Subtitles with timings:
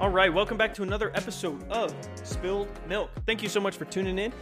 [0.00, 3.10] All right, welcome back to another episode of Spilled Milk.
[3.26, 4.32] Thank you so much for tuning in.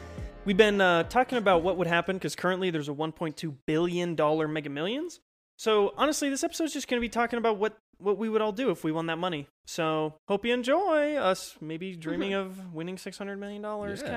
[0.44, 4.46] We've been uh, talking about what would happen because currently there's a 1.2 billion dollar
[4.46, 5.18] Mega Millions.
[5.56, 8.40] So honestly, this episode is just going to be talking about what what we would
[8.40, 9.48] all do if we won that money.
[9.66, 14.08] So hope you enjoy us maybe dreaming of winning 600 million dollars Yeah.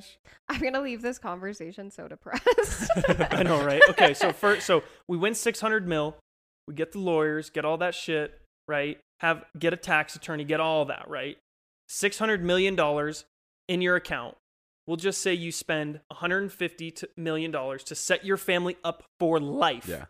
[0.00, 0.18] cash.
[0.48, 2.90] I'm gonna leave this conversation so depressed.
[3.30, 3.80] I know, right?
[3.90, 6.16] Okay, so first, so we win 600 mil.
[6.66, 8.32] We get the lawyers, get all that shit,
[8.66, 8.98] right?
[9.20, 11.36] Have get a tax attorney, get all that, right?
[11.88, 13.24] 600 million dollars
[13.68, 14.36] in your account.
[14.86, 19.86] We'll just say you spend 150 million dollars to set your family up for life,
[19.86, 20.06] Yeah.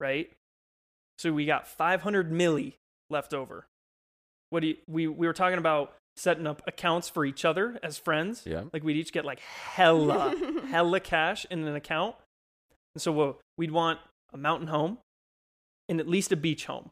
[0.00, 0.30] right?
[1.18, 2.74] So we got 500 milli
[3.10, 3.66] left over.
[4.50, 7.96] What do you, we we were talking about setting up accounts for each other as
[7.96, 8.42] friends.
[8.44, 8.64] Yeah.
[8.72, 10.34] Like we'd each get like hella
[10.70, 12.16] hella cash in an account.
[12.94, 14.00] And so we'll, we'd want
[14.32, 14.98] a mountain home
[15.88, 16.90] and at least a beach home,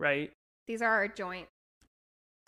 [0.00, 0.32] right?
[0.68, 1.48] These are our joint,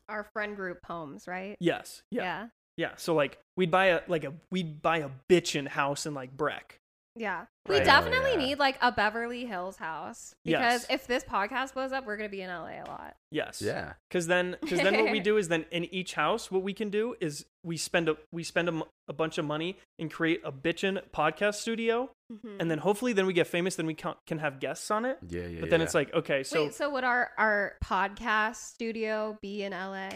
[0.09, 1.57] our friend group homes, right?
[1.59, 2.03] Yes.
[2.11, 2.23] Yeah.
[2.23, 2.47] Yeah.
[2.77, 2.91] Yeah.
[2.97, 6.79] So like we'd buy a like a we'd buy a bitchin' house in like Breck.
[7.17, 7.47] Yeah.
[7.69, 7.85] We Right.
[7.85, 8.47] definitely Oh, yeah.
[8.47, 10.87] need like a Beverly Hills house because Yes.
[10.91, 13.17] if this podcast blows up, we're gonna be in LA a lot.
[13.31, 13.61] Yes.
[13.61, 13.95] Yeah.
[14.11, 16.89] Cuz then cuz then what we do is then in each house what we can
[16.91, 20.41] do is we spend a we spend a, m- a bunch of money and create
[20.45, 22.57] a bitchin' podcast studio mm-hmm.
[22.61, 25.19] and then hopefully then we get famous then we can, can have guests on it.
[25.29, 25.47] Yeah.
[25.47, 25.61] Yeah.
[25.61, 25.85] But then yeah.
[25.85, 30.11] it's like okay, so Wait, so would our our podcast studio be in LA?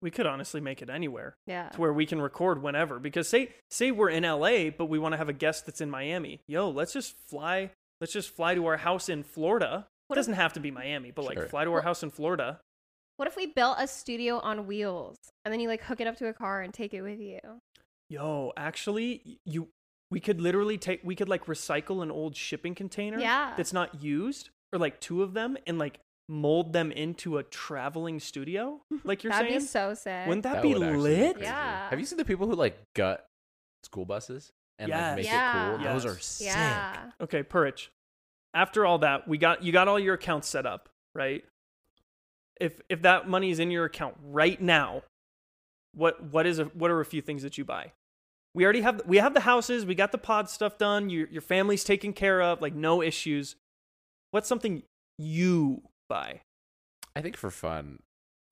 [0.00, 1.36] We could honestly make it anywhere.
[1.46, 1.68] Yeah.
[1.70, 2.98] to where we can record whenever.
[2.98, 5.90] Because say say we're in LA, but we want to have a guest that's in
[5.90, 6.40] Miami.
[6.46, 7.70] Yo, let's just fly.
[8.00, 9.86] Let's just fly to our house in Florida.
[9.88, 12.10] It What if- doesn't have to be Miami, but like fly to our house in
[12.10, 12.60] Florida.
[13.16, 16.16] What if we built a studio on wheels and then you like hook it up
[16.18, 17.40] to a car and take it with you?
[18.08, 19.68] Yo, actually, you
[20.10, 23.52] we could literally take we could like recycle an old shipping container Yeah.
[23.56, 28.20] that's not used or like two of them and like mold them into a traveling
[28.20, 30.26] studio like you're That'd saying be so sick.
[30.26, 31.46] wouldn't that, That be would actually lit crazy.
[31.46, 31.88] Yeah.
[31.90, 33.26] Have you seen the people who like gut
[33.84, 35.02] school buses and Yes.
[35.10, 35.74] like make Yeah.
[35.74, 35.84] it cool?
[35.86, 36.46] Those are sick.
[36.48, 37.10] yeah.
[37.20, 37.88] Okay, Puurich.
[38.54, 41.44] After all that, we got you got all your accounts set up, right?
[42.60, 45.02] If if that money is in your account right now,
[45.94, 47.92] what what is a, what are a few things that you buy?
[48.54, 51.42] We already have we have the houses, we got the pod stuff done, your your
[51.42, 53.56] family's taken care of, like no issues.
[54.32, 54.82] What's something
[55.18, 56.40] you buy?
[57.16, 58.00] I think for fun,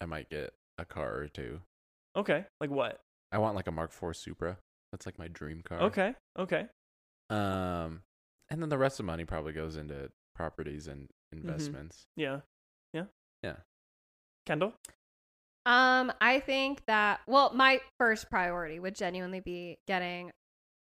[0.00, 1.60] I might get a car or two.
[2.16, 3.00] Okay, like what?
[3.32, 4.58] I want like a Mark IV Supra.
[4.92, 5.80] That's like my dream car.
[5.82, 6.66] Okay, okay.
[7.30, 8.02] Um,
[8.50, 11.48] and then the rest of the money probably goes into properties and Mm-hmm.
[11.48, 12.06] investments.
[12.14, 12.40] Yeah.
[12.92, 13.06] Yeah.
[13.42, 13.56] Yeah.
[14.46, 14.72] Kendall?
[15.66, 20.30] Um, I think that well, my first priority would genuinely be getting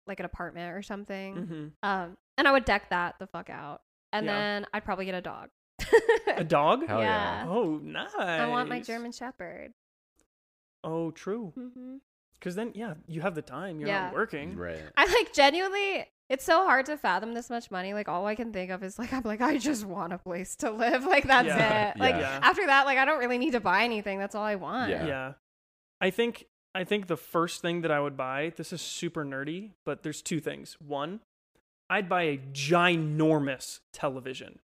[0.07, 1.35] like an apartment or something.
[1.35, 1.73] Mhm.
[1.83, 3.81] Um, and I would deck that the fuck out,
[4.13, 4.35] and Yeah.
[4.39, 5.49] then I'd probably get a dog.
[6.37, 6.87] A dog?
[6.87, 7.45] Hell yeah.
[7.45, 7.51] Yeah.
[7.51, 8.11] Oh, nice.
[8.19, 9.73] I want my German Shepherd.
[10.85, 11.53] Oh, true.
[11.59, 11.97] Mm-hmm.
[12.39, 13.81] Because then, yeah, you have the time.
[13.81, 14.05] You're Yeah.
[14.07, 14.57] not working.
[14.57, 14.81] Right.
[14.97, 16.07] I like genuinely.
[16.29, 17.95] It's so hard to fathom this much money.
[17.95, 20.55] Like all I can think of is like I'm like I just want a place
[20.57, 21.05] to live.
[21.07, 21.91] Like that's Yeah.
[21.91, 21.99] it.
[21.99, 22.39] Like Yeah.
[22.43, 24.19] after that, like I don't really need to buy anything.
[24.19, 24.91] That's all I want.
[24.91, 25.07] Yeah.
[25.07, 25.33] Yeah.
[26.01, 29.73] I think I think the first thing that I would buy, this is super nerdy,
[29.85, 30.77] but there's two things.
[30.79, 31.21] One,
[31.91, 34.61] I'd buy a ginormous television.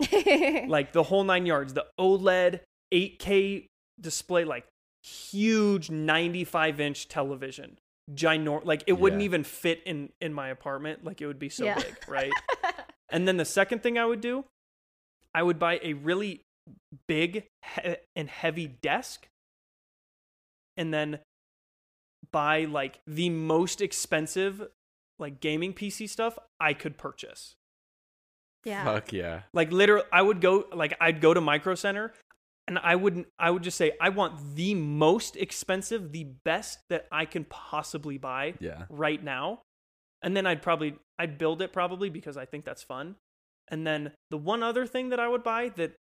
[0.68, 2.60] Like the whole 9 yards, the OLED
[2.92, 3.66] 8K
[4.00, 4.64] display like
[5.02, 7.78] huge 95-inch television.
[8.12, 11.64] Ginor like it wouldn't even fit in in my apartment, like it would be so
[11.64, 11.74] Yeah.
[11.76, 12.32] big, right?
[13.10, 14.44] And then the second thing I would do,
[15.34, 16.40] I would buy a really
[17.06, 17.44] big
[17.76, 19.28] he- and heavy desk
[20.76, 21.20] and then
[22.32, 24.66] buy like the most expensive
[25.18, 27.54] like gaming PC stuff I could purchase.
[28.64, 28.84] Yeah.
[28.84, 29.42] Fuck yeah.
[29.52, 32.12] Like literally I would go like I'd go to Micro Center
[32.66, 37.06] and I wouldn't I would just say I want the most expensive, the best that
[37.12, 38.84] I can possibly buy Yeah.
[38.88, 39.60] right now.
[40.22, 43.16] And then I'd probably I'd build it probably because I think that's fun.
[43.68, 45.94] And then the one other thing that I would buy that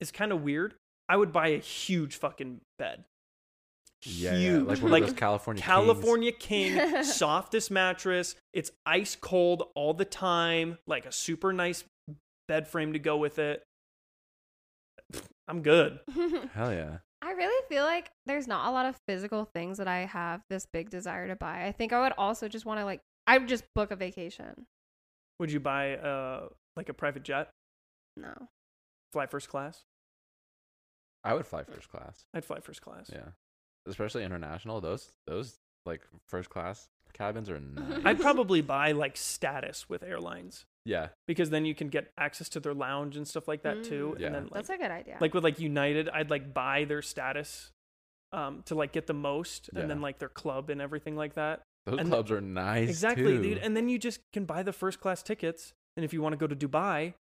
[0.00, 0.74] is kind of weird,
[1.08, 3.04] I would buy a huge fucking bed.
[4.04, 4.36] Yeah.
[4.36, 4.62] Huge.
[4.62, 4.68] yeah.
[4.68, 6.74] Like one Like of those California Kings.
[6.92, 8.34] King, softest mattress.
[8.52, 11.84] It's ice cold all the time, like a super nice
[12.46, 13.62] bed frame to go with it.
[15.48, 16.00] I'm good.
[16.54, 16.98] Hell yeah.
[17.22, 20.66] I really feel like there's not a lot of physical things that I have this
[20.72, 21.64] big desire to buy.
[21.64, 24.66] I think I would also just want to like I would just book a vacation.
[25.40, 27.50] Would you buy uh like a private jet,
[28.16, 28.32] No.
[29.12, 29.82] fly first class?
[31.24, 32.24] I would fly first class.
[32.32, 33.10] I'd fly first class.
[33.12, 33.30] Yeah.
[33.88, 34.80] Especially international.
[34.80, 38.02] Those those like first class cabins are nice.
[38.04, 40.64] I'd probably buy like status with airlines.
[40.84, 41.08] Yeah.
[41.26, 44.14] because then you can get access to their lounge and stuff like that too.
[44.16, 44.20] Mm.
[44.20, 44.26] Yeah.
[44.26, 45.18] And then like, That's a good idea.
[45.20, 47.72] like with like United, I'd like buy their status
[48.32, 49.80] um to like get the most Yeah.
[49.80, 51.60] and then like their club and everything like that.
[51.84, 52.88] Those And- clubs are nice.
[52.88, 53.42] exactly, too.
[53.42, 53.58] dude.
[53.58, 55.72] And then you just can buy the first class tickets.
[55.96, 57.14] And if you want to go to Dubai,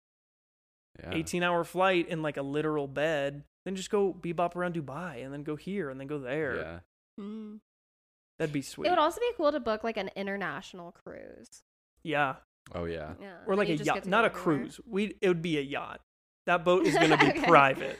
[1.01, 1.11] yeah.
[1.13, 5.33] 18 hour flight in like a literal bed, then just go bebop around Dubai and
[5.33, 6.55] then go here and then go there.
[6.55, 6.79] Yeah.
[7.23, 7.59] Mm.
[8.39, 8.87] That'd be sweet.
[8.87, 11.63] It would also be cool to book like an international cruise.
[12.03, 12.35] yeah.
[12.73, 13.13] Oh yeah.
[13.21, 13.35] Yeah.
[13.45, 14.57] Or like a yacht, not a everywhere.
[14.57, 14.79] cruise.
[14.87, 16.01] We it would be a yacht.
[16.47, 17.41] That boat is going to be Okay.
[17.43, 17.99] private.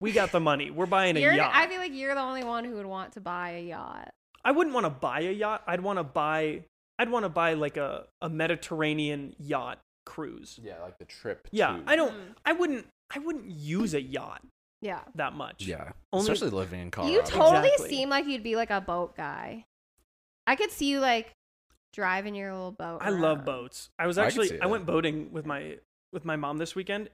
[0.00, 0.70] We got the money.
[0.70, 1.52] We're buying a You're, yacht.
[1.54, 4.12] I feel like you're the only one who would want to buy a yacht.
[4.44, 5.62] I wouldn't want to buy a yacht.
[5.66, 6.62] I'd want to buy
[6.98, 10.58] I'd want to buy like a, a Mediterranean yacht cruise.
[10.62, 11.46] Yeah, like the trip.
[11.52, 12.34] Yeah, to- I don't Mm.
[12.46, 14.40] I wouldn't I wouldn't use a yacht
[14.86, 15.00] Yeah.
[15.16, 15.62] that much.
[15.62, 15.92] Yeah.
[16.12, 17.14] Only- Especially living in Colorado.
[17.16, 17.88] You totally Exactly.
[17.90, 19.64] seem like you'd be like a boat guy.
[20.46, 21.32] I could see you like
[21.92, 22.98] driving your little boat.
[23.02, 23.44] I love around.
[23.46, 23.90] boats.
[23.98, 24.70] I was I can actually see I it.
[24.70, 25.78] went boating with my
[26.12, 27.10] with my mom this weekend.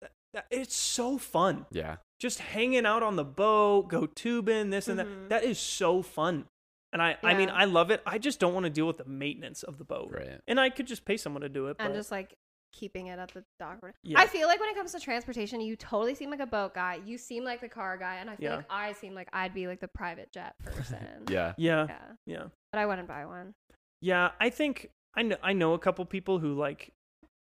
[0.00, 1.66] That- that- It's so fun.
[1.70, 1.96] Yeah.
[2.20, 5.28] Just hanging out on the boat, go tubing, this and Mhm.
[5.28, 5.28] that.
[5.42, 6.46] That is so fun.
[6.92, 7.54] And I I mean Yeah.
[7.54, 8.02] I love it.
[8.06, 10.12] I just don't want to deal with the maintenance of the boat.
[10.12, 10.40] Right.
[10.46, 11.76] And I could just pay someone to do it.
[11.78, 12.34] And but- just like
[12.76, 13.78] keeping it at the dock.
[14.02, 14.20] Yeah.
[14.20, 17.00] I feel like when it comes to transportation, you totally seem like a boat guy.
[17.04, 18.56] You seem like the car guy, and I feel Yeah.
[18.56, 20.98] like I seem like I'd be like the private jet person.
[21.30, 21.54] Yeah.
[21.56, 21.86] yeah.
[21.88, 21.98] Yeah.
[22.26, 22.44] Yeah.
[22.72, 23.54] But I wouldn't buy one.
[24.02, 26.92] Yeah, I think I know I know a couple people who like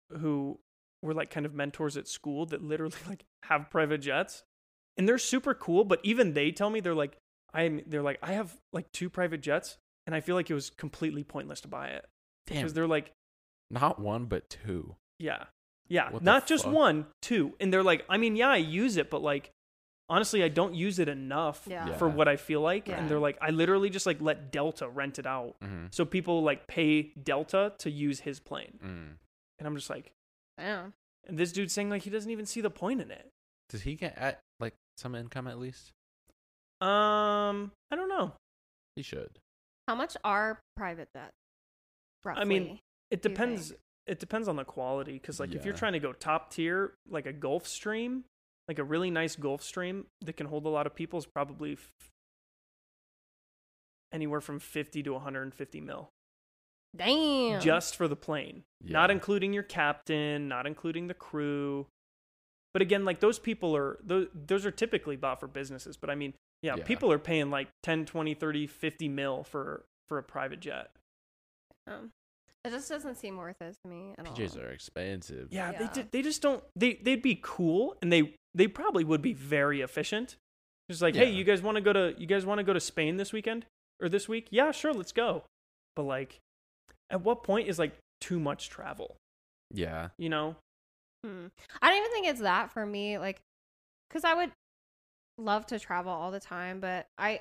[0.10, 0.60] who
[1.02, 4.44] were like kind of mentors at school that literally like have private jets.
[4.98, 7.18] And they're super cool, but even they tell me they're like
[7.54, 10.70] I'm they're like I have like two private jets and I feel like it was
[10.70, 12.06] completely pointless to buy it
[12.48, 12.58] Damn.
[12.58, 13.12] because they're like
[13.70, 14.96] Not one, but two.
[15.22, 15.46] Yeah.
[15.88, 16.74] Yeah, What not just fuck?
[16.74, 17.54] one, two.
[17.60, 19.52] And they're like I mean, yeah, I use it, but like
[20.10, 21.98] honestly, I don't use it enough Yeah.
[21.98, 22.88] for what I feel like.
[22.88, 22.98] Yeah.
[23.00, 25.56] And they're like I literally just like let Delta rent it out.
[25.64, 25.88] Mm-hmm.
[25.92, 28.80] So people like pay Delta to use his plane.
[28.84, 29.18] Mm.
[29.60, 30.12] And I'm just like,
[30.58, 30.94] I know.
[31.28, 33.30] and this dude's saying like he doesn't even see the point in it.
[33.70, 35.92] Does he get at like some income at least?
[36.82, 38.34] Um, I don't know.
[38.96, 39.40] He should.
[39.88, 41.32] How much are private jets?
[42.24, 42.42] Roughly.
[42.42, 42.80] I mean,
[43.12, 43.70] It do you depends.
[43.70, 43.80] think?
[44.08, 45.80] It depends on the quality because like if you're Yeah.
[45.80, 48.24] trying to go top tier, like a Gulfstream,
[48.68, 51.92] like a really nice Gulfstream that can hold a lot of people is probably f-
[54.12, 56.10] anywhere from 50 to 150 mil
[56.96, 57.62] damn.
[57.62, 59.16] just for the plane, not Yeah.
[59.16, 61.88] including your captain, not including the crew.
[62.74, 66.16] But again, like those people are those those are typically bought for businesses, but I
[66.16, 66.84] mean, yeah, Yeah.
[66.86, 70.92] people are paying like 10, 20, 30, 50 mil for for a private jet.
[71.88, 72.12] Um,
[72.64, 74.64] it just doesn't seem worth it to me at PJs all.
[74.64, 75.48] are expensive.
[75.52, 75.92] Yeah, they Yeah.
[75.94, 79.82] ju- they just don't they they'd be cool and they they probably would be very
[79.82, 80.36] efficient.
[80.90, 81.38] Just like, hey, Yeah.
[81.38, 83.66] you guys want to go to you guys want to go to Spain this weekend
[84.02, 84.48] or this week?
[84.52, 85.44] Yeah, sure, let's go.
[85.96, 86.40] But like,
[87.10, 89.16] at what point is like too much travel?
[89.72, 90.10] Yeah.
[90.18, 90.56] You know?
[91.26, 91.48] Hmm.
[91.82, 93.18] I don't even think it's that for me.
[93.18, 93.40] Like,
[94.10, 94.52] because I would
[95.38, 97.40] love to travel all the time, but I,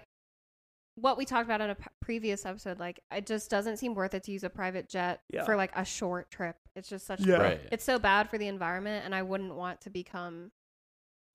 [0.96, 4.12] what we talked about in a p- previous episode, like, it just doesn't seem worth
[4.14, 5.44] it to use a private jet Yeah.
[5.44, 6.56] for like a short trip.
[6.76, 7.36] It's just such, Yeah.
[7.36, 7.60] Right.
[7.72, 10.50] it's so bad for the environment, and I wouldn't want to become,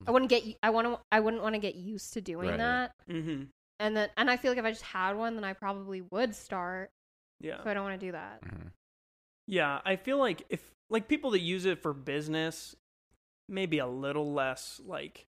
[0.06, 2.58] I wouldn't get, I want to, I wouldn't want to get used to doing Right.
[2.58, 2.92] that.
[3.08, 3.44] Mm-hmm.
[3.80, 6.34] And then, and I feel like if I just had one, then I probably would
[6.34, 6.90] start.
[7.40, 7.62] Yeah.
[7.62, 8.42] So I don't want to do that.
[8.42, 8.70] Mhm.
[9.46, 12.74] Yeah, I feel like if like people that use it for business,
[13.48, 15.26] maybe a little less like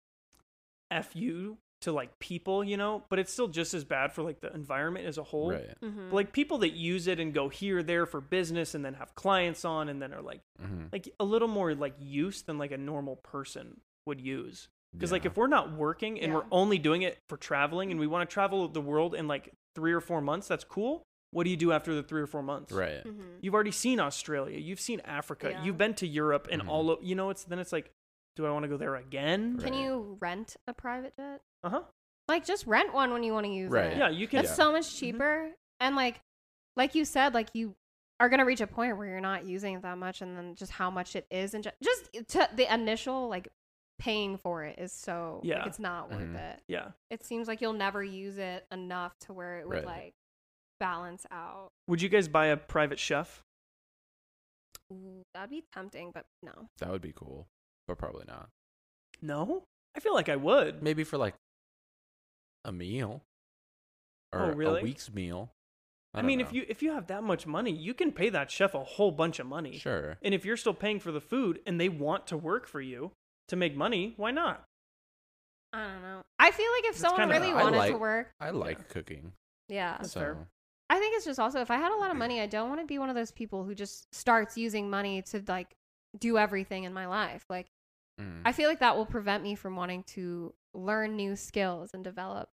[0.92, 4.42] f you to like people, you know, but it's still just as bad for like
[4.42, 5.52] the environment as a whole.
[5.52, 5.70] Right.
[5.82, 6.10] Mm-hmm.
[6.10, 9.16] But, like people that use it and go here there for business and then have
[9.16, 10.86] clients on and then are like Mm-hmm.
[10.94, 14.68] like a little more like use than like a normal person would use.
[14.94, 18.06] Because like if we're not working and we're only doing it for traveling and we
[18.08, 21.02] want to travel the world in like three or four months, that's cool.
[21.32, 22.72] What do you do after the three or four months?
[22.72, 23.04] Right.
[23.04, 23.22] mm-hmm.
[23.42, 24.60] You've already seen Australia.
[24.60, 25.50] You've seen Africa.
[25.50, 25.64] Yeah.
[25.64, 26.68] You've been to Europe and Mhm.
[26.70, 27.32] all of you know.
[27.32, 27.92] It's then it's like,
[28.36, 29.58] do I want to go there again?
[29.58, 29.66] Right.
[29.66, 31.42] Can you rent a private jet?
[31.64, 31.82] Uh huh.
[32.28, 33.76] Like, just rent one when you want to use it.
[33.76, 33.92] Right.
[33.94, 33.98] it.
[33.98, 34.40] Yeah, you can.
[34.40, 34.56] It's Yeah.
[34.56, 35.52] so much cheaper.
[35.80, 36.22] And like
[36.76, 37.76] like you said, like you
[38.20, 40.72] are gonna reach a point where you're not using it that much and then just
[40.72, 43.50] how much it is and ju- just to the initial like
[44.00, 45.66] paying for it is so like, Yeah.
[45.66, 46.36] it's not worth Mhm.
[46.54, 46.64] it.
[46.68, 46.92] Yeah.
[47.10, 49.86] It seems like you'll never use it enough to where it would Right.
[49.86, 50.14] like
[50.80, 51.70] balance out.
[51.88, 53.44] Would you guys buy a private chef?
[54.92, 56.70] Ooh, that'd be tempting, but no.
[56.80, 57.48] That would be cool,
[57.88, 58.50] but probably not.
[59.22, 59.64] No.
[59.96, 60.82] I feel like I would.
[60.82, 61.36] Maybe for like
[62.66, 63.22] a meal
[64.32, 64.80] or Oh, really?
[64.82, 65.52] a week's meal.
[66.16, 68.52] I, don't mean, if you if you have that much money, you can pay that
[68.52, 69.78] chef a whole bunch of money.
[69.80, 72.82] sure, And if you're still paying for the food and they want to work for
[72.82, 73.12] you
[73.48, 74.64] to make money, why not?
[75.72, 76.22] I don't know.
[76.38, 79.34] I feel like if It's someone kinda- really I wanted to work, I like cooking.
[79.70, 79.98] yeah.
[79.98, 80.48] That's so fair.
[80.90, 82.80] I think it's just also if I had a lot of money, I don't want
[82.82, 85.74] to be one of those people who just starts using money to like
[86.20, 87.46] do everything in my life.
[87.50, 87.68] Like
[88.22, 88.44] Mm.
[88.46, 92.52] I feel like that will prevent me from wanting to learn new skills and develop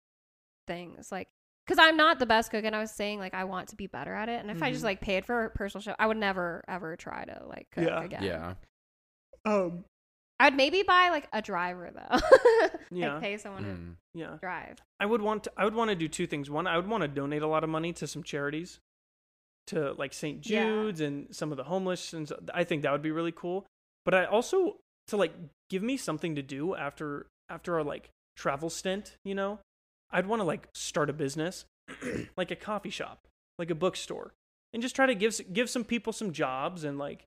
[0.67, 1.11] things.
[1.11, 1.27] Like
[1.65, 3.87] because I'm not the best cook, and I was saying like I want to be
[3.87, 4.39] better at it.
[4.41, 4.85] And if I just Mhm.
[4.85, 8.03] like paid for a personal chef, I would never ever try to like cook Yeah.
[8.03, 8.23] again.
[8.23, 8.53] yeah.
[9.45, 9.85] Um.
[10.37, 12.19] I'd maybe buy like a driver though.
[12.91, 13.13] Yeah.
[13.13, 14.19] like pay someone Mm.
[14.19, 14.31] Yeah.
[14.31, 14.77] to drive.
[14.99, 16.49] I would want to, I would want to do two things.
[16.49, 18.79] One, I would want to donate a lot of money to some charities,
[19.67, 20.45] to like St.
[20.47, 20.63] Yeah.
[20.65, 23.65] Jude's and some of the homeless, and so, I think that would be really cool.
[24.03, 25.33] But I also to like
[25.69, 29.17] give me something to do after after our like travel stint.
[29.23, 29.59] You know,
[30.15, 31.65] I'd want to like start a business,
[32.37, 33.27] like a coffee shop,
[33.59, 34.33] like a bookstore,
[34.73, 37.25] and just try to give give some people some jobs and like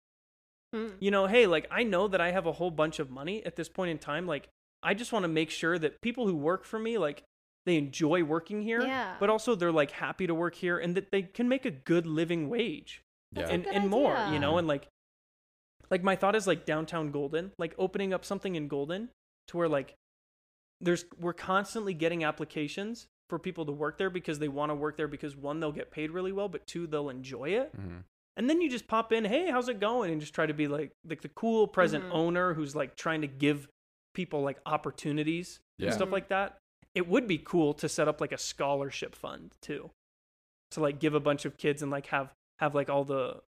[0.74, 0.88] Hmm.
[1.00, 3.56] you know, hey, like I know that I have a whole bunch of money at
[3.56, 4.26] this point in time.
[4.26, 4.48] Like
[4.82, 7.22] I just want to make sure that people who work for me, like
[7.64, 9.16] they enjoy working here, Yeah.
[9.18, 12.04] but also they're like happy to work here and that they can make a good
[12.06, 13.00] living wage
[13.32, 13.46] Yeah.
[13.46, 14.88] a and, good and more, you know, and like
[15.90, 19.08] like my thought is like downtown Golden, like opening up something in Golden
[19.48, 19.94] to where like
[20.80, 24.96] there's we're constantly getting applications for people to work there because they want to work
[24.96, 27.76] there because one they'll get paid really well, but two they'll enjoy it.
[27.76, 28.04] Mhm.
[28.36, 30.12] And then you just pop in, hey, how's it going?
[30.12, 32.12] And just try to be like like the cool present Mhm.
[32.12, 33.68] owner who's like trying to give
[34.14, 35.86] people like opportunities Yeah.
[35.86, 36.58] and stuff like that.
[36.94, 39.90] It would be cool to set up like a scholarship fund too.
[40.72, 43.42] To like give a bunch of kids and like have have like all the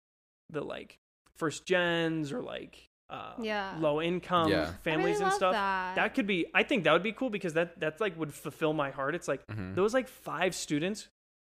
[0.49, 0.97] the like
[1.35, 3.75] first gens or like uh Yeah.
[3.79, 4.73] low income Yeah.
[4.83, 5.53] Families I really and love stuff.
[5.53, 5.95] That.
[5.95, 8.73] That could be I think that would be cool because that that's like would fulfill
[8.73, 9.15] my heart.
[9.15, 9.75] It's like Mhm.
[9.75, 11.07] those like five students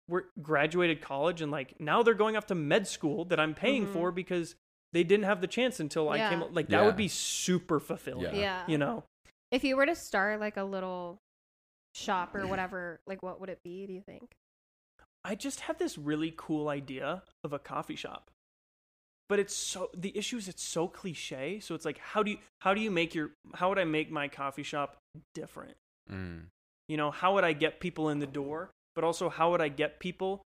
[0.08, 3.88] were graduated college and like now they're going off to med school that I'm paying
[3.88, 3.94] Mhm.
[3.94, 4.56] for because
[4.94, 6.86] they didn't have the chance until I came like that Yeah.
[6.86, 8.36] would be super fulfilling.
[8.36, 8.42] Yeah.
[8.42, 8.64] yeah.
[8.68, 9.04] You know.
[9.52, 11.22] If you were to start like a little
[11.94, 13.86] shop or whatever, like what would it be?
[13.88, 14.36] Do you think?
[15.24, 18.32] I just have this really cool idea of a coffee shop.
[19.32, 21.62] But it's so the issue is it's so cliche.
[21.62, 24.12] So it's like how do you how do you make your how would I make
[24.12, 24.98] my coffee shop
[25.34, 25.78] different?
[26.12, 26.48] Mm.
[26.90, 28.72] You know, how would I get people in the door?
[28.94, 30.42] But also how would I get people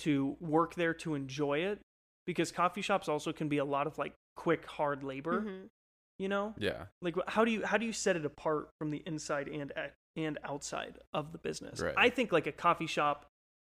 [0.00, 1.78] to work there to enjoy it?
[2.26, 5.68] Because coffee shops also can be a lot of like quick hard labor, Mhm.
[6.18, 6.54] you know?
[6.58, 6.88] Yeah.
[7.00, 9.72] Like how do you how do you set it apart from the inside and
[10.16, 11.80] and outside of the business?
[11.80, 11.94] Right.
[11.96, 13.24] I think like a coffee shop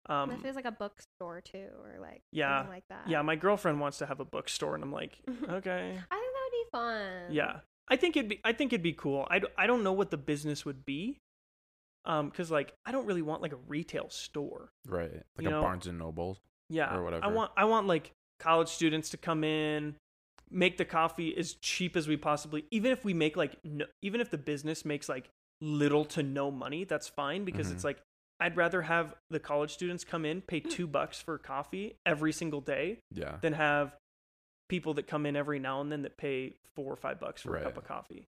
[0.06, 2.59] um What if it's like a bookstore too, or like Yeah.
[2.61, 3.09] something like that?
[3.09, 5.18] Yeah, my girlfriend wants to have a bookstore, and I'm like,
[5.49, 7.32] okay, I think that would be fun.
[7.32, 7.61] yeah.
[7.88, 9.26] I think it'd be, I think it'd be cool.
[9.28, 11.18] I, d- I don't know what the business would be,
[12.04, 14.71] um, because like I don't really want like a retail store.
[14.87, 15.12] Right.
[15.12, 16.38] Like You a know- Barnes and Noble.
[16.68, 17.25] Yeah, Or whatever.
[17.25, 19.97] I want, I want like college students to come in,
[20.50, 22.64] make the coffee as cheap as we possibly.
[22.71, 25.28] Even if we make like, no, even if the business makes like
[25.61, 27.73] little to no money, that's fine because Mhm.
[27.75, 27.99] it's like
[28.41, 32.61] I'd rather have the college students come in, pay two bucks for coffee every single
[32.61, 33.37] day, Yeah.
[33.41, 33.95] than have
[34.69, 37.57] people that come in every now and then that pay four or five bucks for
[37.57, 38.27] a cup of coffee.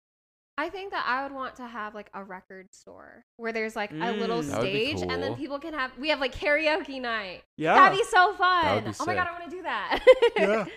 [0.57, 3.91] I think that I would want to have like a record store where there's like
[3.91, 4.49] a little Mm.
[4.49, 5.97] That would be stage, and then people can have.
[5.97, 7.43] We have like karaoke night.
[7.57, 8.83] Yeah, That'd be so fun.
[8.83, 9.27] be oh my god.
[9.27, 9.99] I want to do that.
[10.35, 10.65] yeah.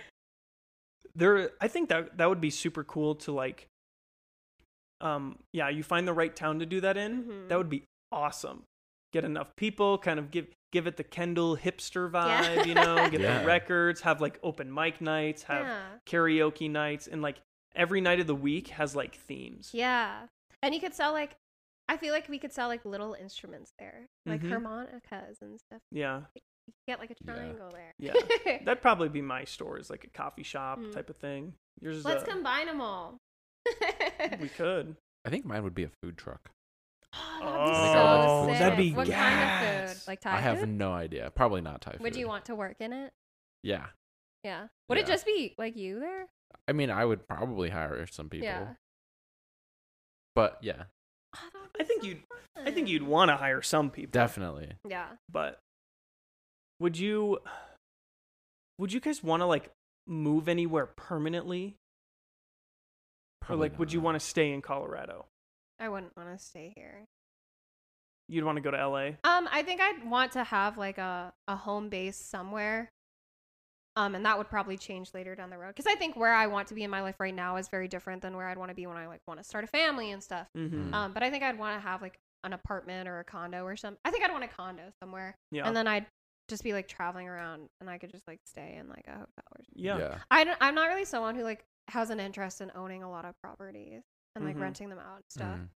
[1.17, 3.69] There, I think that that would be super cool to like.
[5.01, 7.25] Um, yeah, you find the right town to do that in.
[7.25, 7.49] Mhm.
[7.49, 8.65] That would be awesome.
[9.15, 12.43] Get enough people, kind of give give it the Kendall hipster Yeah.
[12.57, 13.09] vibe, you know.
[13.11, 13.39] Get Yeah.
[13.41, 15.83] the records, have like open mic nights, have yeah.
[16.05, 17.37] karaoke nights, and like
[17.77, 19.71] every night of the week has like themes.
[19.73, 20.27] Yeah.
[20.63, 21.37] And you could sell like
[21.89, 24.07] I feel like we could sell like little instruments there.
[24.27, 24.49] Like Mhm.
[24.49, 25.81] harmonicas and stuff.
[25.93, 27.35] Yeah, You could get like a Yeah.
[27.35, 27.93] triangle there.
[28.01, 28.15] yeah.
[28.65, 30.93] That'd probably be my store, is like a coffee shop Mhm.
[30.93, 31.55] type of thing.
[31.81, 33.19] Yours Let's a- combine them all.
[34.41, 34.97] We could.
[35.25, 36.51] I think mine would be a food truck.
[37.43, 37.63] Oh, Oh, that'd be
[37.97, 38.77] oh, so that'd sick.
[38.79, 40.01] be what kind of food?
[40.09, 40.69] Like Thai I have food?
[40.71, 41.31] no idea.
[41.35, 42.01] Probably not Thai food.
[42.01, 43.13] Would you want to work in it?
[43.63, 43.87] Yeah.
[44.43, 44.69] Yeah.
[44.89, 45.15] Would it Yeah.
[45.15, 46.27] just be like you there?
[46.69, 48.47] I mean, I would probably hire some people.
[48.47, 48.75] Yeah.
[50.35, 50.85] But yeah,
[51.37, 52.25] Oh, that'd I think so you'd-
[52.57, 52.87] I think fun.
[52.89, 54.11] you'd want to hire some people.
[54.13, 54.73] definitely.
[54.89, 55.09] Yeah.
[55.29, 55.61] but
[56.81, 57.39] would you
[58.79, 59.71] would you guys want to like
[60.07, 61.77] move anywhere permanently
[63.49, 65.27] or like would you want to stay in colorado
[65.79, 67.07] I wouldn't want to stay here.
[68.29, 71.33] you'd want to go to la Um, I think I'd want to have like a,
[71.49, 72.91] a home base somewhere.
[73.97, 75.69] Um, and that would probably change later down the road.
[75.69, 77.87] Because I think where I want to be in my life right now is very
[77.87, 80.11] different than where I'd want to be when I like want to start a family
[80.11, 80.49] and stuff.
[80.57, 80.91] mm-hmm.
[80.91, 80.95] Mm.
[80.95, 83.77] Um, but I think I'd want to have like an apartment or a condo or
[83.77, 84.01] something.
[84.05, 85.37] I think I'd want a condo somewhere.
[85.53, 86.07] yeah And then I'd
[86.49, 89.27] just be like traveling around and I could just like stay in like a hotel
[89.53, 89.85] or something.
[89.85, 93.11] yeah, I don't, I'm not really someone who like has an interest in owning a
[93.11, 94.03] lot of properties
[94.35, 94.61] and like Mhm.
[94.61, 95.59] renting them out and stuff.
[95.59, 95.69] Mm.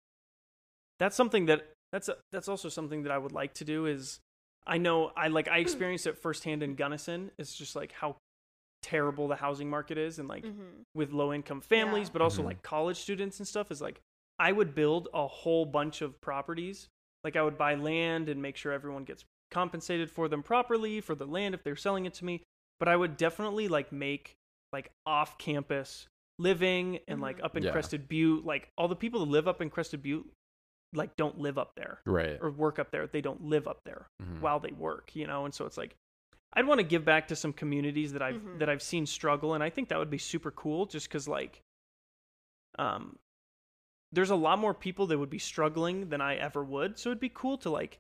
[0.99, 4.19] that's something that that's a, that's also something that i would like to do is
[4.67, 8.17] i know i like i experienced it firsthand in gunnison it's just like how
[8.83, 10.85] terrible the housing market is and like Mhm.
[10.95, 12.13] with low income families Yeah.
[12.15, 12.47] but also Mhm.
[12.47, 14.01] like college students and stuff is like
[14.39, 16.89] I would build a whole bunch of properties.
[17.25, 21.15] Like I would buy land and make sure everyone gets compensated for them properly for
[21.15, 22.43] the land if they're selling it to me.
[22.79, 24.35] But I would definitely like make
[24.75, 26.07] like off campus
[26.39, 27.73] living and like up in Yeah.
[27.73, 30.31] Crested Butte, like all the people that live up in Crested Butte
[30.93, 32.39] like don't live up there Right.
[32.41, 33.07] or work up there.
[33.07, 34.41] They don't live up there Mhm.
[34.41, 35.45] while they work, you know?
[35.45, 35.95] And so it's like
[36.53, 38.59] I'd want to give back to some communities that I've Mhm.
[38.61, 41.61] that I've seen struggle and I think that would be super cool just cuz like
[42.79, 43.17] um
[44.13, 46.99] there's a lot more people that would be struggling than I ever would.
[46.99, 47.99] So it'd be cool to like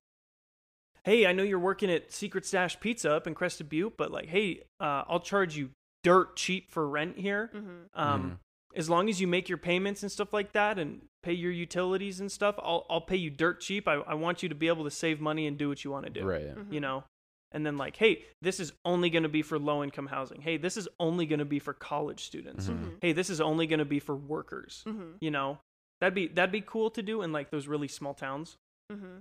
[1.04, 4.28] hey, I know you're working at Secret Stash Pizza up in Crested Butte, but like
[4.28, 5.70] hey, uh I'll charge you
[6.06, 7.50] dirt cheap for rent here.
[7.54, 7.88] Mhm.
[7.94, 8.38] Um Mhm.
[8.78, 10.90] as long as you make your payments and stuff like that and
[11.22, 13.88] pay your utilities and stuff, I'll I'll pay you dirt cheap.
[13.88, 16.04] I, I want you to be able to save money and do what you want
[16.06, 16.24] to do.
[16.24, 16.54] Right.
[16.54, 16.72] Mhm.
[16.72, 17.04] You know?
[17.52, 20.40] And then like, hey, this is only gonna be for low income housing.
[20.42, 22.68] Hey, this is only gonna be for college students.
[22.68, 22.78] Mhm.
[22.84, 22.98] Mhm.
[23.00, 24.82] Hey, this is only gonna be for workers.
[24.86, 25.16] Mhm.
[25.20, 25.58] You know?
[26.00, 28.56] That'd be that'd be cool to do in like those really small towns.
[28.92, 29.18] hmm